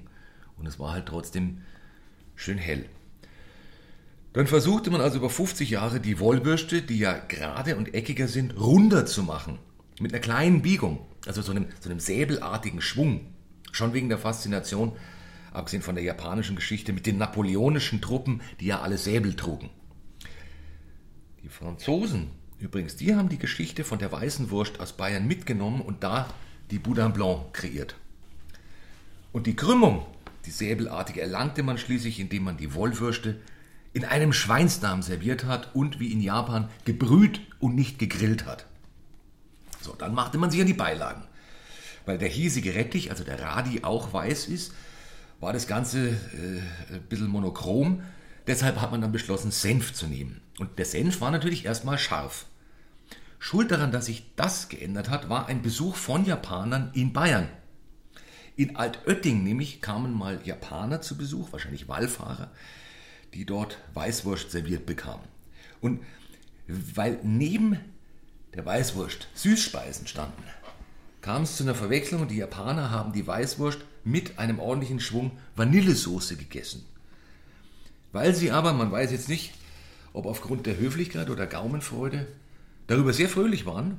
[0.58, 1.62] Und es war halt trotzdem
[2.36, 2.84] schön hell.
[4.32, 8.58] Dann versuchte man also über 50 Jahre die Wollbürste, die ja gerade und eckiger sind,
[8.58, 9.58] runder zu machen.
[10.00, 13.26] Mit einer kleinen Biegung, also so einem, so einem säbelartigen Schwung.
[13.72, 14.92] Schon wegen der Faszination,
[15.52, 19.70] abgesehen von der japanischen Geschichte, mit den napoleonischen Truppen, die ja alle Säbel trugen.
[21.42, 26.02] Die Franzosen übrigens, die haben die Geschichte von der weißen Wurst aus Bayern mitgenommen und
[26.04, 26.32] da
[26.70, 27.96] die Boudin Blanc kreiert.
[29.32, 30.06] Und die Krümmung,
[30.46, 33.40] die säbelartige, erlangte man schließlich, indem man die Wollwürste
[33.92, 38.66] in einem Schweinsdarm serviert hat und wie in Japan gebrüht und nicht gegrillt hat.
[39.80, 41.24] So, dann machte man sich an die Beilagen.
[42.06, 44.72] Weil der hiesige Rettich, also der Radi, auch weiß ist,
[45.40, 48.02] war das Ganze äh, ein bisschen monochrom.
[48.46, 50.40] Deshalb hat man dann beschlossen, Senf zu nehmen.
[50.58, 52.46] Und der Senf war natürlich erstmal scharf.
[53.38, 57.48] Schuld daran, dass sich das geändert hat, war ein Besuch von Japanern in Bayern.
[58.54, 62.50] In Altötting nämlich kamen mal Japaner zu Besuch, wahrscheinlich Wallfahrer,
[63.34, 65.24] die dort Weißwurst serviert bekamen.
[65.80, 66.00] Und
[66.66, 67.78] weil neben
[68.54, 70.42] der Weißwurst Süßspeisen standen,
[71.20, 75.32] kam es zu einer Verwechslung und die Japaner haben die Weißwurst mit einem ordentlichen Schwung
[75.56, 76.84] Vanillesoße gegessen.
[78.10, 79.54] Weil sie aber, man weiß jetzt nicht,
[80.12, 82.26] ob aufgrund der Höflichkeit oder Gaumenfreude,
[82.86, 83.98] darüber sehr fröhlich waren,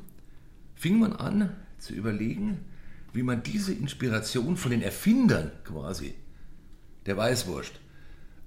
[0.76, 2.60] fing man an zu überlegen,
[3.14, 6.14] wie man diese Inspiration von den Erfindern quasi
[7.06, 7.74] der Weißwurst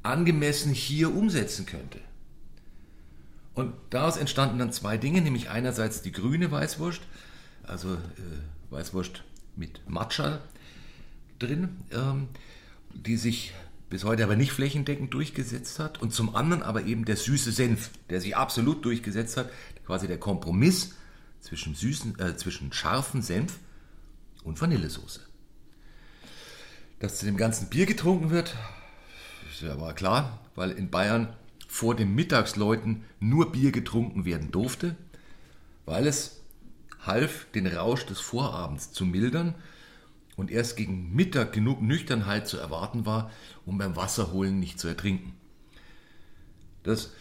[0.07, 2.01] angemessen hier umsetzen könnte.
[3.55, 7.01] Und daraus entstanden dann zwei Dinge, nämlich einerseits die grüne Weißwurst,
[7.63, 9.23] also äh, Weißwurst
[9.57, 10.41] mit Matcha
[11.39, 12.29] drin, ähm,
[12.93, 13.55] die sich
[13.89, 17.91] bis heute aber nicht flächendeckend durchgesetzt hat, und zum anderen aber eben der süße Senf,
[18.11, 19.51] der sich absolut durchgesetzt hat,
[19.87, 20.95] quasi der Kompromiss
[21.41, 23.59] zwischen, süßen, äh, zwischen scharfen Senf
[24.45, 25.21] und Vanillesoße.
[26.99, 28.55] Dass zu dem ganzen Bier getrunken wird,
[29.61, 31.29] ja aber klar, weil in Bayern
[31.69, 34.97] vor dem Mittagsläuten nur Bier getrunken werden durfte,
[35.85, 36.43] weil es
[37.05, 39.55] half, den Rausch des Vorabends zu mildern
[40.37, 43.31] und erst gegen Mittag genug Nüchternheit zu erwarten war,
[43.65, 45.35] um beim Wasserholen nicht zu ertrinken.
[46.83, 47.13] Dass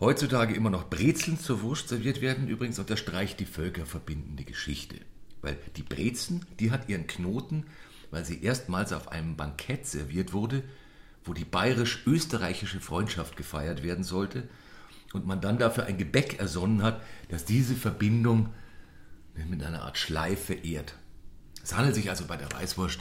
[0.00, 4.96] heutzutage immer noch Brezeln zur Wurst serviert werden, übrigens unterstreicht die völkerverbindende Geschichte.
[5.42, 7.66] Weil die Brezen, die hat ihren Knoten,
[8.10, 10.62] weil sie erstmals auf einem Bankett serviert wurde,
[11.24, 14.48] wo die bayerisch-österreichische Freundschaft gefeiert werden sollte
[15.12, 18.52] und man dann dafür ein Gebäck ersonnen hat, das diese Verbindung
[19.48, 20.94] mit einer Art Schleife ehrt.
[21.62, 23.00] Es handelt sich also bei der Weißwurst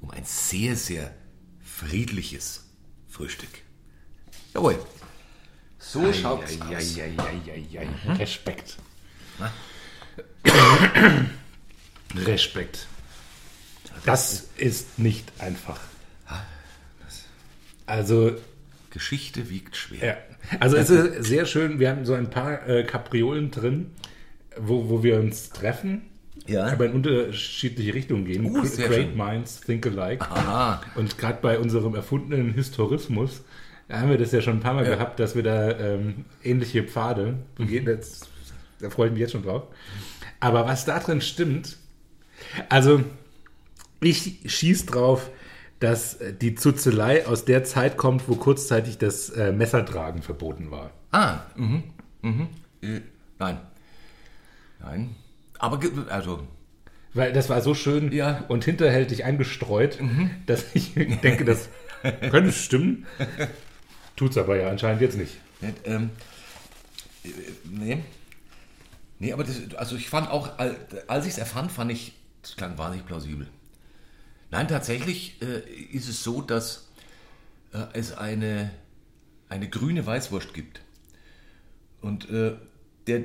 [0.00, 1.14] um ein sehr, sehr
[1.60, 2.64] friedliches
[3.08, 3.50] Frühstück.
[4.54, 4.78] Jawohl.
[5.78, 6.98] So schaut es aus.
[8.18, 8.76] Respekt.
[12.14, 12.86] Respekt.
[14.04, 15.80] Das ist nicht einfach.
[17.92, 18.32] Also,
[18.90, 20.06] Geschichte wiegt schwer.
[20.06, 20.16] ja.
[20.60, 23.90] Also es ist sehr schön, wir haben so ein paar äh, Kapriolen drin,
[24.58, 26.02] wo, wo wir uns treffen,
[26.46, 26.66] Ja.
[26.66, 28.44] aber in unterschiedliche Richtungen gehen.
[28.46, 29.16] Uh, Great schön.
[29.16, 30.24] Minds think alike.
[30.24, 30.82] Aha.
[30.94, 33.42] Und gerade bei unserem erfundenen Historismus
[33.88, 34.94] da haben wir das ja schon ein paar Mal Ja.
[34.94, 37.84] gehabt, dass wir da ähm, ähnliche Pfade begehen.
[37.84, 38.22] Das,
[38.80, 39.64] da freue ich mich jetzt schon drauf.
[40.40, 41.76] Aber was da drin stimmt,
[42.70, 43.02] also
[44.00, 45.28] ich schieß drauf,
[45.82, 50.90] dass äh, die Zuzelei aus der Zeit kommt, wo kurzzeitig das äh, Messertragen verboten war.
[51.10, 51.82] Ah, mhm,
[52.22, 52.48] mhm.
[52.82, 53.00] Äh,
[53.38, 53.58] nein.
[54.80, 55.14] Nein.
[55.58, 55.78] Aber,
[56.08, 56.46] also,
[57.14, 58.40] Weil das war so schön Ja.
[58.40, 58.44] Mhm.
[58.48, 59.98] und hinterhältig eingestreut,
[60.46, 61.68] dass ich denke, das
[62.30, 63.06] könnte stimmen.
[64.16, 65.36] Tut's aber ja anscheinend jetzt nicht.
[65.84, 66.10] ähm,
[67.24, 67.28] äh,
[67.70, 67.98] nee.
[69.18, 70.76] Nee, aber das, also ich fand auch, al-
[71.06, 72.12] als ich es erfand, fand ich,
[72.42, 73.46] das klang wahnsinnig plausibel.
[74.52, 75.60] Nein, tatsächlich äh,
[75.92, 76.86] ist es so, dass
[77.72, 78.70] äh, es eine,
[79.48, 80.82] eine grüne Weißwurst gibt.
[82.02, 82.56] Und äh,
[83.06, 83.24] der,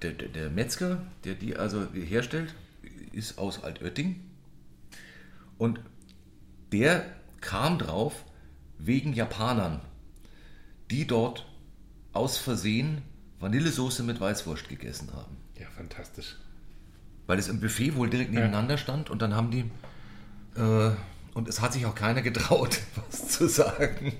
[0.00, 2.54] der, der, Metzger, der die also herstellt,
[3.12, 4.24] ist aus Altötting.
[5.58, 5.80] Und
[6.72, 7.04] der
[7.42, 8.24] kam drauf
[8.78, 9.82] wegen Japanern,
[10.90, 11.46] die dort
[12.14, 13.02] aus Versehen
[13.38, 15.36] Vanillesoße mit Weißwurst gegessen haben.
[15.60, 16.36] Ja, fantastisch.
[17.28, 19.70] Weil es im Buffet wohl direkt nebeneinander stand und dann haben die.
[20.60, 20.90] Äh,
[21.34, 24.14] und es hat sich auch keiner getraut, was zu sagen.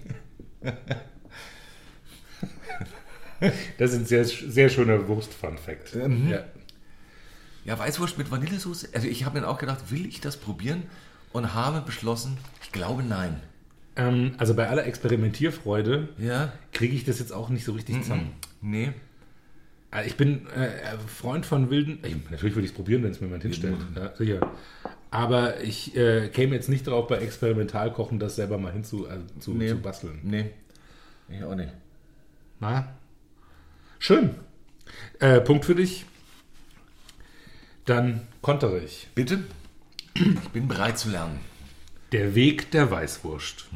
[3.79, 5.97] Das ist ein sehr, sehr schöner Wurst-Fun-Fact.
[6.29, 6.45] Ja.
[7.65, 8.89] Ja, Weißwurst mit Vanillesoße.
[8.95, 10.85] Also ich habe mir auch gedacht, will ich das probieren?
[11.33, 13.41] Und habe beschlossen, ich glaube nein.
[13.97, 16.53] Ähm, also bei aller Experimentierfreude Ja?
[16.73, 18.33] kriege ich das jetzt auch nicht so richtig zusammen.
[18.61, 18.93] Nee.
[19.91, 21.99] Also Ich bin äh, Freund von wilden.
[22.03, 23.77] Ich, natürlich würde ich es probieren, wenn es mir jemand hinstellt.
[23.97, 24.53] Ja, sicher.
[25.11, 29.55] Aber ich äh, käme jetzt nicht darauf, bei Experimentalkochen das selber mal hinzu also zu,
[29.55, 29.69] Nee.
[29.69, 30.19] zu basteln.
[30.23, 30.51] Nee.
[31.31, 31.73] Ich auch nicht.
[32.61, 32.95] Na?
[33.99, 34.35] Schön.
[35.21, 36.05] Äh, Punkt für dich.
[37.87, 39.09] Dann kontere ich.
[39.15, 39.41] Bitte?
[40.15, 41.41] Ich bin bereit zu lernen.
[42.13, 43.69] Der Weg der Weißwurst.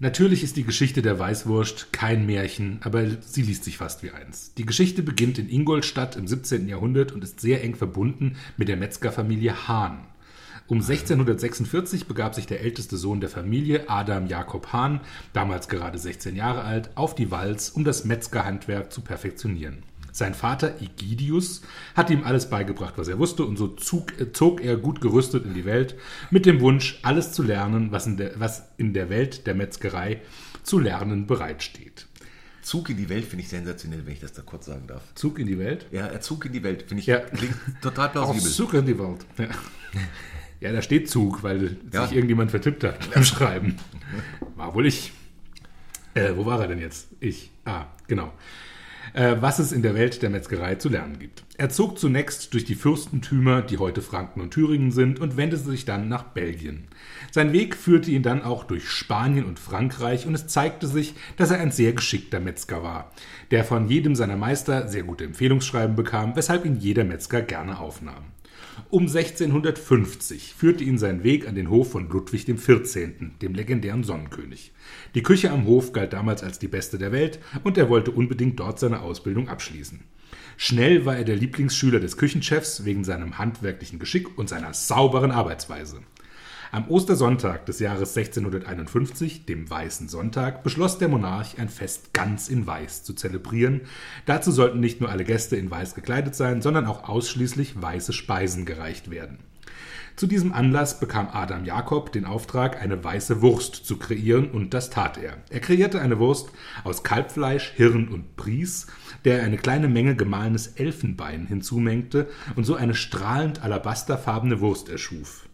[0.00, 4.54] Natürlich ist die Geschichte der Weißwurst kein Märchen, aber sie liest sich fast wie eins.
[4.54, 6.68] Die Geschichte beginnt in Ingolstadt im 17.
[6.68, 10.06] Jahrhundert und ist sehr eng verbunden mit der Metzgerfamilie Hahn.
[10.68, 15.00] Um 1646 begab sich der älteste Sohn der Familie, Adam Jakob Hahn,
[15.32, 19.82] damals gerade 16 Jahre alt, auf die Walz, um das Metzgerhandwerk zu perfektionieren.
[20.18, 21.62] Sein Vater Egidius
[21.94, 25.44] hat ihm alles beigebracht, was er wusste, und so zog, äh, zog er gut gerüstet
[25.46, 25.94] in die Welt,
[26.32, 30.20] mit dem Wunsch, alles zu lernen, was in der, was in der Welt der Metzgerei
[30.64, 32.06] zu lernen bereitsteht.
[32.62, 35.02] Zug in die Welt finde ich sensationell, wenn ich das da kurz sagen darf.
[35.14, 35.86] Zug in die Welt?
[35.92, 37.20] Ja, er Zug in die Welt, finde ich, Ja.
[37.20, 38.50] klingt total plausibel.
[38.50, 39.24] Zug in die Welt.
[39.38, 39.46] Ja.
[40.60, 42.06] ja, da steht Zug, weil Ja.
[42.08, 43.76] sich irgendjemand vertippt hat beim Schreiben.
[44.56, 45.12] War wohl ich.
[46.14, 47.06] Äh, wo war er denn jetzt?
[47.20, 47.52] Ich.
[47.64, 48.32] Ah, genau.
[49.14, 51.44] Äh, was es in der Welt der Metzgerei zu lernen gibt.
[51.56, 55.84] Er zog zunächst durch die Fürstentümer, die heute Franken und Thüringen sind, und wendete sich
[55.84, 56.84] dann nach Belgien.
[57.30, 61.50] Sein Weg führte ihn dann auch durch Spanien und Frankreich, und es zeigte sich, dass
[61.50, 63.12] er ein sehr geschickter Metzger war,
[63.50, 68.24] der von jedem seiner Meister sehr gute Empfehlungsschreiben bekam, weshalb ihn jeder Metzger gerne aufnahm.
[68.90, 73.10] Um 1650 führte ihn sein Weg an den Hof von Ludwig XIV.,
[73.42, 74.72] dem legendären Sonnenkönig.
[75.14, 78.60] Die Küche am Hof galt damals als die beste der Welt und er wollte unbedingt
[78.60, 80.00] dort seine Ausbildung abschließen.
[80.56, 86.00] Schnell war er der Lieblingsschüler des Küchenchefs wegen seinem handwerklichen Geschick und seiner sauberen Arbeitsweise.
[86.70, 92.66] Am Ostersonntag des Jahres 1651, dem Weißen Sonntag, beschloss der Monarch, ein Fest ganz in
[92.66, 93.82] Weiß zu zelebrieren.
[94.26, 98.66] Dazu sollten nicht nur alle Gäste in Weiß gekleidet sein, sondern auch ausschließlich weiße Speisen
[98.66, 99.38] gereicht werden.
[100.14, 104.90] Zu diesem Anlass bekam Adam Jakob den Auftrag, eine weiße Wurst zu kreieren, und das
[104.90, 105.38] tat er.
[105.48, 106.50] Er kreierte eine Wurst
[106.84, 108.88] aus Kalbfleisch, Hirn und Bries,
[109.24, 115.47] der er eine kleine Menge gemahlenes Elfenbein hinzumengte und so eine strahlend alabasterfarbene Wurst erschuf.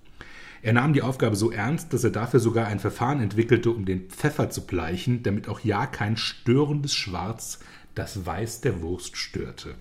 [0.64, 4.08] Er nahm die Aufgabe so ernst, dass er dafür sogar ein Verfahren entwickelte, um den
[4.08, 7.58] Pfeffer zu bleichen, damit auch ja kein störendes Schwarz
[7.94, 9.74] das Weiß der Wurst störte.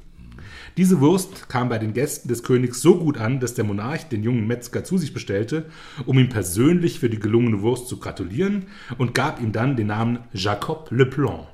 [0.76, 4.24] Diese Wurst kam bei den Gästen des Königs so gut an, dass der Monarch den
[4.24, 5.68] jungen Metzger zu sich bestellte,
[6.06, 8.66] um ihm persönlich für die gelungene Wurst zu gratulieren
[8.98, 11.48] und gab ihm dann den Namen Jacob Le Blanc.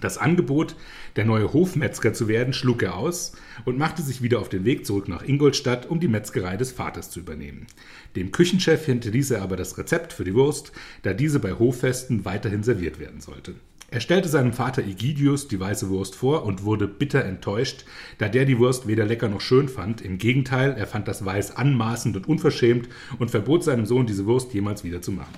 [0.00, 0.74] Das Angebot,
[1.16, 3.32] der neue Hofmetzger zu werden, schlug er aus
[3.64, 7.10] und machte sich wieder auf den Weg zurück nach Ingolstadt, um die Metzgerei des Vaters
[7.10, 7.66] zu übernehmen.
[8.14, 12.62] Dem Küchenchef hinterließ er aber das Rezept für die Wurst, da diese bei Hoffesten weiterhin
[12.62, 13.54] serviert werden sollte.
[13.88, 17.84] Er stellte seinem Vater Egidius die weiße Wurst vor und wurde bitter enttäuscht,
[18.18, 20.00] da der die Wurst weder lecker noch schön fand.
[20.00, 22.88] Im Gegenteil, er fand das Weiß anmaßend und unverschämt
[23.20, 25.34] und verbot seinem Sohn, diese Wurst jemals wieder zu machen.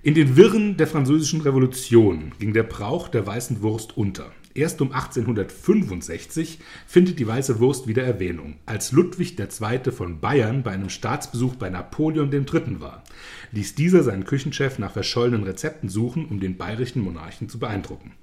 [0.00, 4.30] In den Wirren der Französischen Revolution ging der Brauch der weißen Wurst unter.
[4.58, 9.92] Erst um 1865 findet die weiße Wurst wieder Erwähnung, als Ludwig II.
[9.92, 12.80] von Bayern bei einem Staatsbesuch bei Napoleon III.
[12.80, 13.04] war.
[13.52, 18.14] Ließ dieser seinen Küchenchef nach verschollenen Rezepten suchen, um den bayerischen Monarchen zu beeindrucken.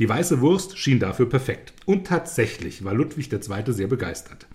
[0.00, 1.72] Die weiße Wurst schien dafür perfekt.
[1.86, 3.72] Und tatsächlich war Ludwig II.
[3.72, 4.46] sehr begeistert.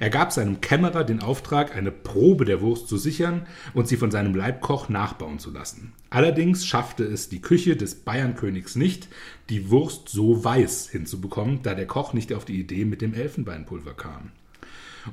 [0.00, 4.10] Er gab seinem Kämmerer den Auftrag, eine Probe der Wurst zu sichern und sie von
[4.10, 5.92] seinem Leibkoch nachbauen zu lassen.
[6.08, 9.08] Allerdings schaffte es die Küche des Bayernkönigs nicht,
[9.50, 13.94] die Wurst so weiß hinzubekommen, da der Koch nicht auf die Idee mit dem Elfenbeinpulver
[13.94, 14.32] kam.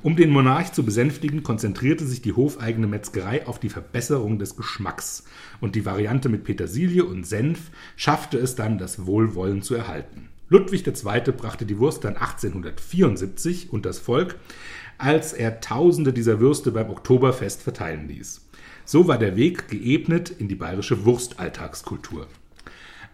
[0.01, 5.25] Um den Monarch zu besänftigen, konzentrierte sich die hofeigene Metzgerei auf die Verbesserung des Geschmacks
[5.61, 10.29] und die Variante mit Petersilie und Senf schaffte es dann, das Wohlwollen zu erhalten.
[10.49, 11.31] Ludwig II.
[11.31, 14.35] brachte die Wurst dann 1874 und das Volk,
[14.97, 18.41] als er Tausende dieser Würste beim Oktoberfest verteilen ließ.
[18.85, 22.27] So war der Weg geebnet in die bayerische Wurstalltagskultur.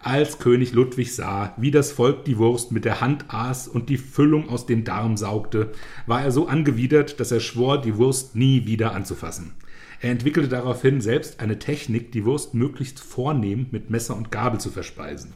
[0.02, 3.98] Als König Ludwig sah, wie das Volk die Wurst mit der Hand aß und die
[3.98, 5.72] Füllung aus dem Darm saugte,
[6.06, 9.52] war er so angewidert, dass er schwor, die Wurst nie wieder anzufassen.
[10.00, 14.70] Er entwickelte daraufhin selbst eine Technik, die Wurst möglichst vornehm mit Messer und Gabel zu
[14.70, 15.34] verspeisen.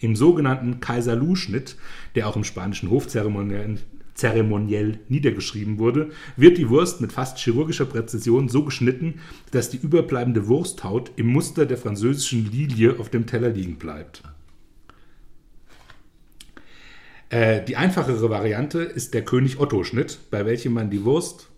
[0.00, 1.76] Im sogenannten Kaiserlu-Schnitt,
[2.16, 3.78] der auch im spanischen Hofzeremoniell
[4.20, 10.46] zeremoniell niedergeschrieben wurde, wird die Wurst mit fast chirurgischer Präzision so geschnitten, dass die überbleibende
[10.46, 14.22] Wursthaut im Muster der französischen Lilie auf dem Teller liegen bleibt.
[17.30, 21.49] Äh, die einfachere Variante ist der König-Otto-Schnitt, bei welchem man die Wurst.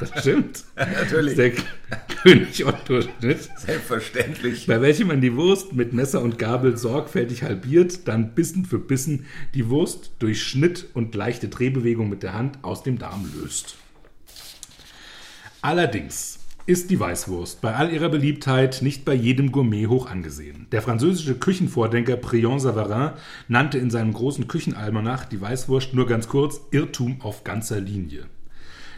[0.00, 0.64] Das stimmt.
[0.76, 1.36] Natürlich.
[1.36, 1.52] Der
[2.22, 4.66] König-Otto-Schnitt, Selbstverständlich.
[4.66, 9.26] bei welchem man die Wurst mit Messer und Gabel sorgfältig halbiert, dann Bissen für Bissen
[9.54, 13.76] die Wurst durch Schnitt und leichte Drehbewegung mit der Hand aus dem Darm löst.
[15.60, 20.66] Allerdings ist die Weißwurst bei all ihrer Beliebtheit nicht bei jedem Gourmet hoch angesehen.
[20.72, 23.12] Der französische Küchenvordenker Prion Savarin
[23.48, 28.26] nannte in seinem großen Küchenalmanach die Weißwurst nur ganz kurz Irrtum auf ganzer Linie.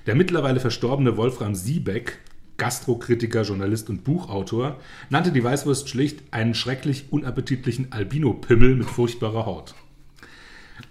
[0.06, 2.18] Der mittlerweile verstorbene Wolfram Siebeck,
[2.58, 4.78] Gastrokritiker, Journalist und Buchautor,
[5.10, 9.74] nannte die Weißwurst schlicht einen schrecklich unappetitlichen Albino-Pimmel mit furchtbarer Haut.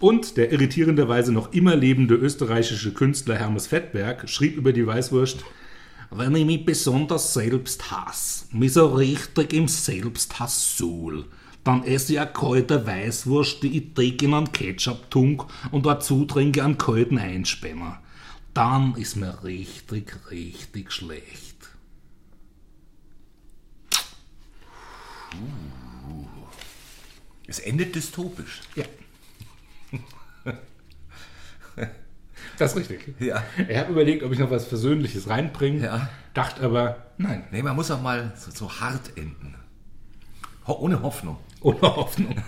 [0.00, 5.44] Und der irritierenderweise noch immer lebende österreichische Künstler Hermes Fettberg schrieb über die Weißwurst,
[6.10, 11.24] wenn ich mich besonders selbst hasse, mich so richtig im Selbsthass suhl,
[11.64, 16.26] dann esse ich eine kalte Weißwurst, die ich dick in einen Ketchup tunk und dazu
[16.26, 18.00] trinke einen kalten Einspänner.
[18.56, 21.68] Dann ist mir richtig, richtig schlecht.
[27.46, 28.62] Es endet dystopisch.
[28.74, 28.84] Ja.
[32.58, 33.14] Das ist richtig.
[33.20, 33.42] Ja.
[33.68, 36.08] Er hat überlegt, ob ich noch was Versöhnliches reinbringe, Ja.
[36.32, 39.54] dachte aber, nein, Nee, man muss auch mal so, so hart enden.
[40.66, 41.36] Ho ohne Hoffnung.
[41.60, 42.42] ohne Hoffnung.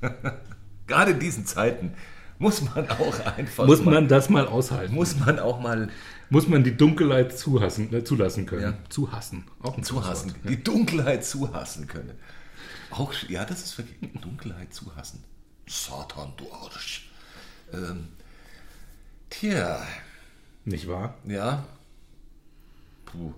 [0.86, 1.92] Gerade in diesen Zeiten
[2.42, 4.94] muss man auch einfach Muss mal, man das mal aushalten?
[4.94, 5.88] muss man auch mal
[6.28, 8.62] Muss man die Dunkelheit zuhassen, äh, zulassen können?
[8.62, 8.74] Ja.
[8.90, 9.44] Zuhassen.
[9.62, 10.50] Auch ein zuhassen, Schlusswort.
[10.50, 12.18] die Dunkelheit zuhassen können.
[12.90, 15.24] Auch, ja, das ist wirklich Dunkelheit zuhassen.
[15.66, 17.10] Satan, du Arsch.
[17.72, 18.08] Ähm,
[19.30, 19.80] tja,
[20.64, 21.14] Nicht wahr?
[21.24, 21.64] ja.
[23.06, 23.32] Puh.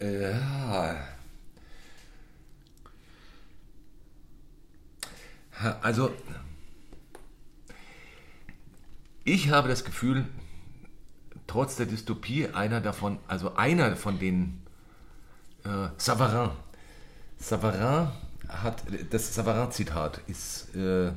[0.00, 0.96] Äh, ja.
[5.80, 6.10] Also,
[9.26, 10.24] ich habe das Gefühl,
[11.46, 14.62] trotz der Dystopie, einer davon, also einer von den
[15.64, 16.50] äh, Savarin,
[17.38, 18.08] Savarin
[18.48, 21.12] hat, das Savarin-Zitat ist, äh,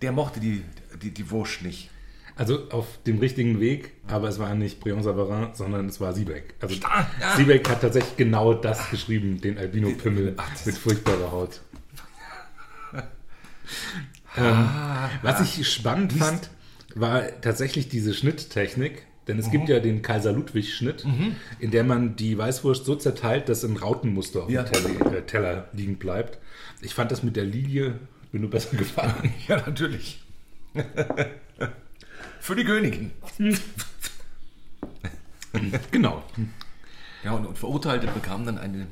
[0.00, 0.64] der mochte die,
[1.02, 1.90] die, die Wurst nicht.
[2.36, 6.54] Also auf dem richtigen Weg, aber es war nicht Brion Savarin, sondern es war Siebeck.
[6.60, 7.36] Also ja.
[7.36, 11.60] Siebeck hat tatsächlich genau das geschrieben, den Albino-Pimmel mit furchtbarer Haut.
[14.36, 15.08] ähm, Ah.
[15.22, 16.50] was ich spannend fand,
[17.00, 19.06] war tatsächlich diese Schnitttechnik.
[19.28, 19.50] Denn es Mhm.
[19.50, 21.04] gibt ja den Kaiser-Ludwig-Schnitt,
[21.58, 24.62] in der man die Weißwurst so zerteilt, dass ein Rautenmuster auf Ja.
[24.62, 26.38] dem Teller, äh, Teller liegen bleibt.
[26.80, 27.98] Ich fand das mit der Lilie
[28.30, 29.34] mir nur besser gefallen.
[29.48, 30.22] Ja, natürlich.
[32.38, 33.10] Für die Königin.
[35.90, 36.22] genau.
[37.24, 38.86] Ja, und, und Verurteilte bekamen dann eine,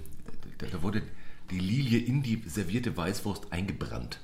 [0.58, 1.02] da, da wurde
[1.50, 4.18] die Lilie in die servierte Weißwurst eingebrannt.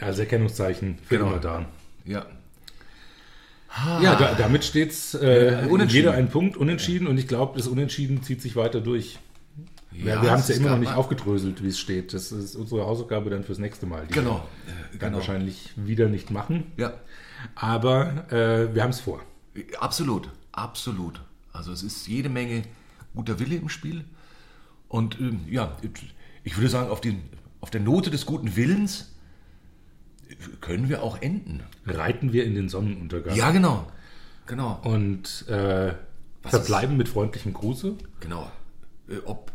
[0.00, 1.30] Als Erkennungszeichen für Genau.
[1.30, 1.66] immer da.
[2.04, 2.26] Ja.
[4.02, 8.42] Ja, da, damit steht's äh, jeder ein Punkt, unentschieden und ich glaube, das Unentschieden zieht
[8.42, 9.18] sich weiter durch.
[9.92, 12.14] Ja, wir haben es ja immer noch nicht aufgedröselt, wie es steht.
[12.14, 14.06] Das ist unsere Hausaufgabe dann fürs nächste Mal.
[14.08, 14.46] Die Genau.
[14.66, 15.16] wir dann genau.
[15.18, 16.64] wahrscheinlich wieder nicht machen.
[16.76, 16.94] Ja.
[17.54, 19.20] Aber äh, wir haben es vor.
[19.78, 21.20] Absolut, absolut.
[21.52, 22.62] Also es ist jede Menge
[23.14, 24.04] guter Wille im Spiel.
[24.88, 25.76] Und ähm, ja,
[26.44, 27.22] ich würde sagen, auf, den,
[27.60, 29.11] auf der Note des guten Willens
[30.60, 31.62] können wir auch enden.
[31.86, 33.34] Reiten wir in den Sonnenuntergang.
[33.34, 33.90] Ja, genau.
[34.46, 34.80] Genau.
[34.84, 35.94] Und äh,
[36.42, 37.96] verbleiben mit freundlichem Gruße.
[38.20, 38.50] Genau.
[39.08, 39.52] Äh, ob,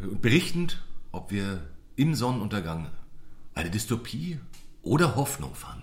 [0.00, 0.82] äh, und berichtend,
[1.12, 1.62] ob wir
[1.96, 2.90] im Sonnenuntergang
[3.54, 4.38] eine Dystopie
[4.82, 5.82] oder Hoffnung fanden.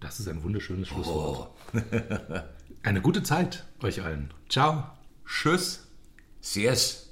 [0.00, 1.50] Das ist ein wunderschönes Schlusswort.
[1.74, 1.80] Oh.
[2.84, 4.32] Eine gute Zeit euch allen.
[4.48, 4.84] Ciao.
[5.26, 5.88] Tschüss.
[6.40, 7.10] Servus.